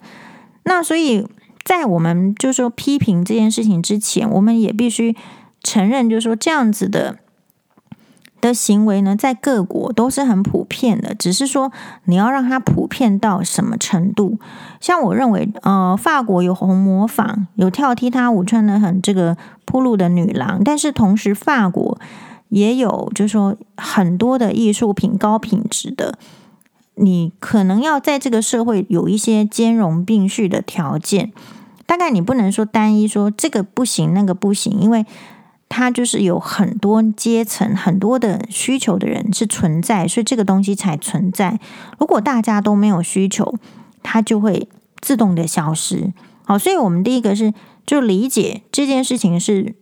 [0.64, 1.28] 那所以
[1.64, 5.16] 在我们就是说批评这件事情之前，我们也必须
[5.64, 7.18] 承认，就是说这样子的
[8.40, 11.16] 的行为呢，在各国都是很普遍的。
[11.16, 11.72] 只是说
[12.06, 14.38] 你要让它普遍到什么程度？
[14.80, 19.36] 像我认为，呃，法国有红磨坊，有跳踢踏舞穿得很这个
[19.66, 22.00] 铺路的女郎，但是同时法国。
[22.50, 26.18] 也有，就是说很多的艺术品高品质的，
[26.96, 31.32] 你可能要在这个社会有一些兼容并蓄的条件。
[31.86, 35.06] 大概你不能说单一说这个不行，那个不行，因为
[35.70, 41.60] 它就是有很多阶层、很多的需求的人是存在，所以这个东西才存在。
[42.00, 43.56] 如果大家都没有需求，
[44.02, 44.68] 它就会
[45.00, 46.14] 自动的消失。
[46.44, 47.54] 好，所以我们第一个是
[47.86, 49.76] 就理解这件事情是。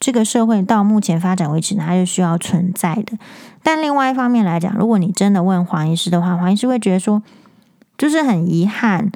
[0.00, 3.16] 这个社会到目前发展为止，它是需要存在的。
[3.62, 7.22] 但另外一方面来讲，如果你真的问黄医师的话，黄医师会觉得说，
[7.96, 9.10] 就是很遗憾，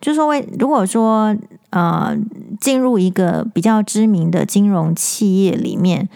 [0.00, 1.36] 就是说为如果说
[1.70, 2.16] 呃
[2.60, 6.08] 进入一个比较知名的金融企业里面，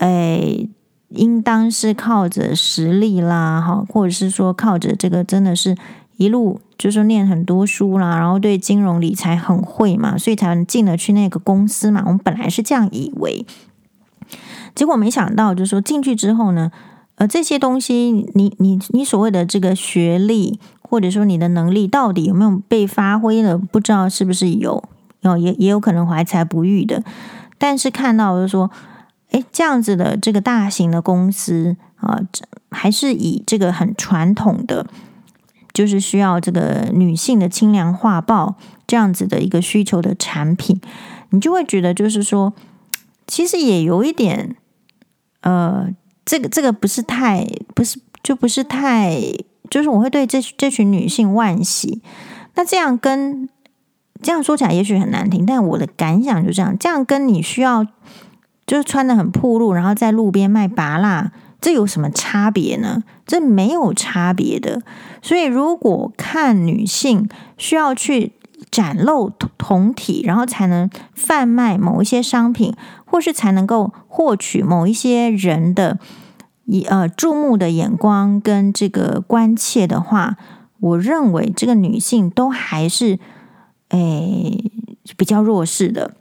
[0.00, 0.68] 诶，
[1.10, 5.76] 应当是靠着实力啦，哈，或者是说靠着这个真的是
[6.16, 12.02] 一路就是念很多书啦，然后对金融理财很会嘛，所以才能进得去那个公司嘛。
[12.06, 13.44] 我们本来是这样以为。
[14.74, 16.70] 结果没想到，就是说进去之后呢，
[17.14, 23.56] 呃，这些东西，你你你所谓的这个学历，或者说你的能力，到底有没有被发挥了？
[23.56, 24.82] 不知道是不是有，
[25.20, 27.02] 有也也有可能怀才不遇的。
[27.56, 28.70] 但是看到就是说，
[29.30, 32.20] 哎，这样子的这个大型的公司啊，
[32.70, 34.86] 还是以这个很传统的，
[35.76, 38.54] 就是需要这个女性的清凉画报
[38.86, 40.80] 这样子的一个需求的产品，
[41.28, 42.54] 你就会觉得就是说，
[43.26, 44.56] 其实也有一点。
[45.42, 45.88] 呃，
[46.24, 49.20] 这个这个不是太不是就不是太，
[49.70, 52.02] 就是我会对这这群女性惋惜。
[52.54, 53.48] 那这样跟
[54.22, 56.76] 这样说起来也许很难听，但我的感想就这样。
[56.76, 57.84] 这样跟你需要
[58.66, 63.02] 就是穿的很暴露，然后在路边卖拔蜡，这有什么差别呢？
[63.26, 64.82] 这没有差别的。
[65.22, 68.32] 所以如果看女性需要去
[68.70, 72.74] 展露同体，然后才能贩卖某一些商品。
[73.08, 75.96] 或是才能够获取某一些人的
[76.64, 80.36] 一呃注目的眼光跟这个关切的话，
[80.80, 83.20] 我认为这个女性都还是
[83.90, 84.70] 诶
[85.16, 86.16] 比较弱势的。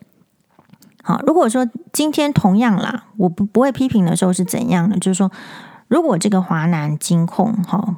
[1.08, 5.32] 好，如果说今天同样啦，我不不会批评的时候是怎样的，就是说，
[5.88, 7.98] 如果这个华南金控哈，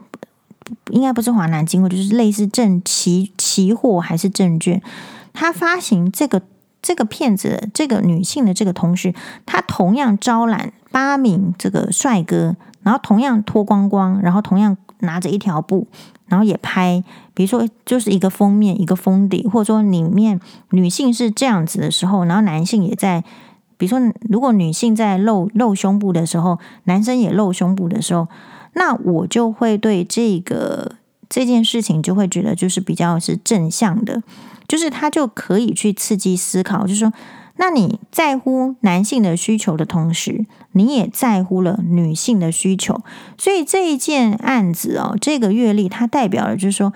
[0.89, 4.83] 应该不是华南金控，就是类似证期期货还是证券，
[5.31, 6.41] 他发行这个
[6.81, 9.13] 这个骗子，这个女性的这个同事，
[9.45, 15.87] 他同样招揽八名这个帅哥，然后同样脱光光，然后同样拿着一条布。
[16.27, 17.01] 然后也拍，
[17.33, 20.41] 比如说就是一个封面，一个封底，或者说里面
[20.71, 23.23] 女性是这样子的时候，然后男性也在，
[23.77, 28.27] 比如说如果女性在露露胸部的时候，男生也露胸部的时候，
[28.73, 30.95] 那我就会对这个
[31.29, 34.21] 这件事情就会觉得就是比较是正向的，
[34.67, 37.13] 就是他就可以去刺激思考，就是说。
[37.59, 43.01] 那你在乎男性的需求的同时，你也在乎了女性的需求，
[43.37, 46.93] 所以这一件案子哦，这个月历它代表了就是说，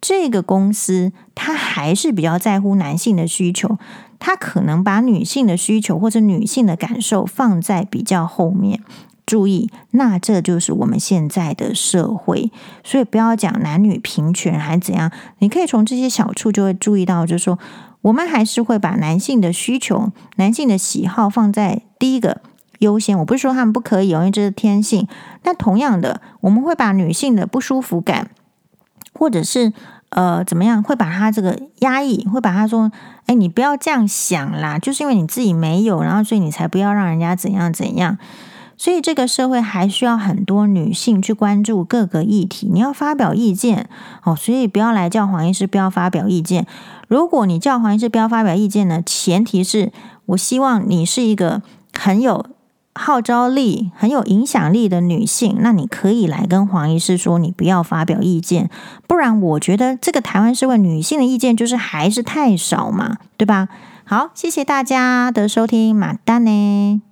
[0.00, 3.76] 这个公司它还是比较在乎男性的需求，
[4.18, 8.80] 它可能把女性的需求或者女性的感受放在比较后面。
[9.26, 12.50] 注意，那这就是我们现在的社会，
[12.82, 17.58] 所以不要讲男女平权还怎样，你可以从这些小处就会注意到，就是说。
[18.02, 22.40] 我们还是会把男性的需求、男性的喜好放在第一个
[22.78, 23.18] 优先。
[23.18, 25.06] 我不是说他们不可以，因为这是天性。
[25.42, 28.30] 但同样的，我们会把女性的不舒服感，
[29.12, 29.72] 或者是
[30.10, 32.92] 呃怎么样，会把它这个压抑，会把它说
[33.26, 38.16] ：“哎，你不要这样想啦，就是因为你自己没有，然后所以你才不要让人家怎样怎样。”
[38.80, 42.68] 所以这个社会还需要很多女性去关注各个议题。
[42.72, 43.88] 你要发表意见
[44.22, 46.64] 哦，所以不要来叫黄医师不要发表意见。
[47.08, 49.90] 如果你叫黄医师不要发表意见呢，前提是
[50.26, 52.46] 我希望你是一个很有
[52.94, 58.68] 号召力、很有影响力的女性，那你可以来跟黄医师说，你不要发表意见。
[59.06, 63.68] 不然，我觉得这个台湾社会女性的意见就是还是太少嘛，对吧？
[64.04, 67.07] 好，谢谢大家的收听，马丹呢。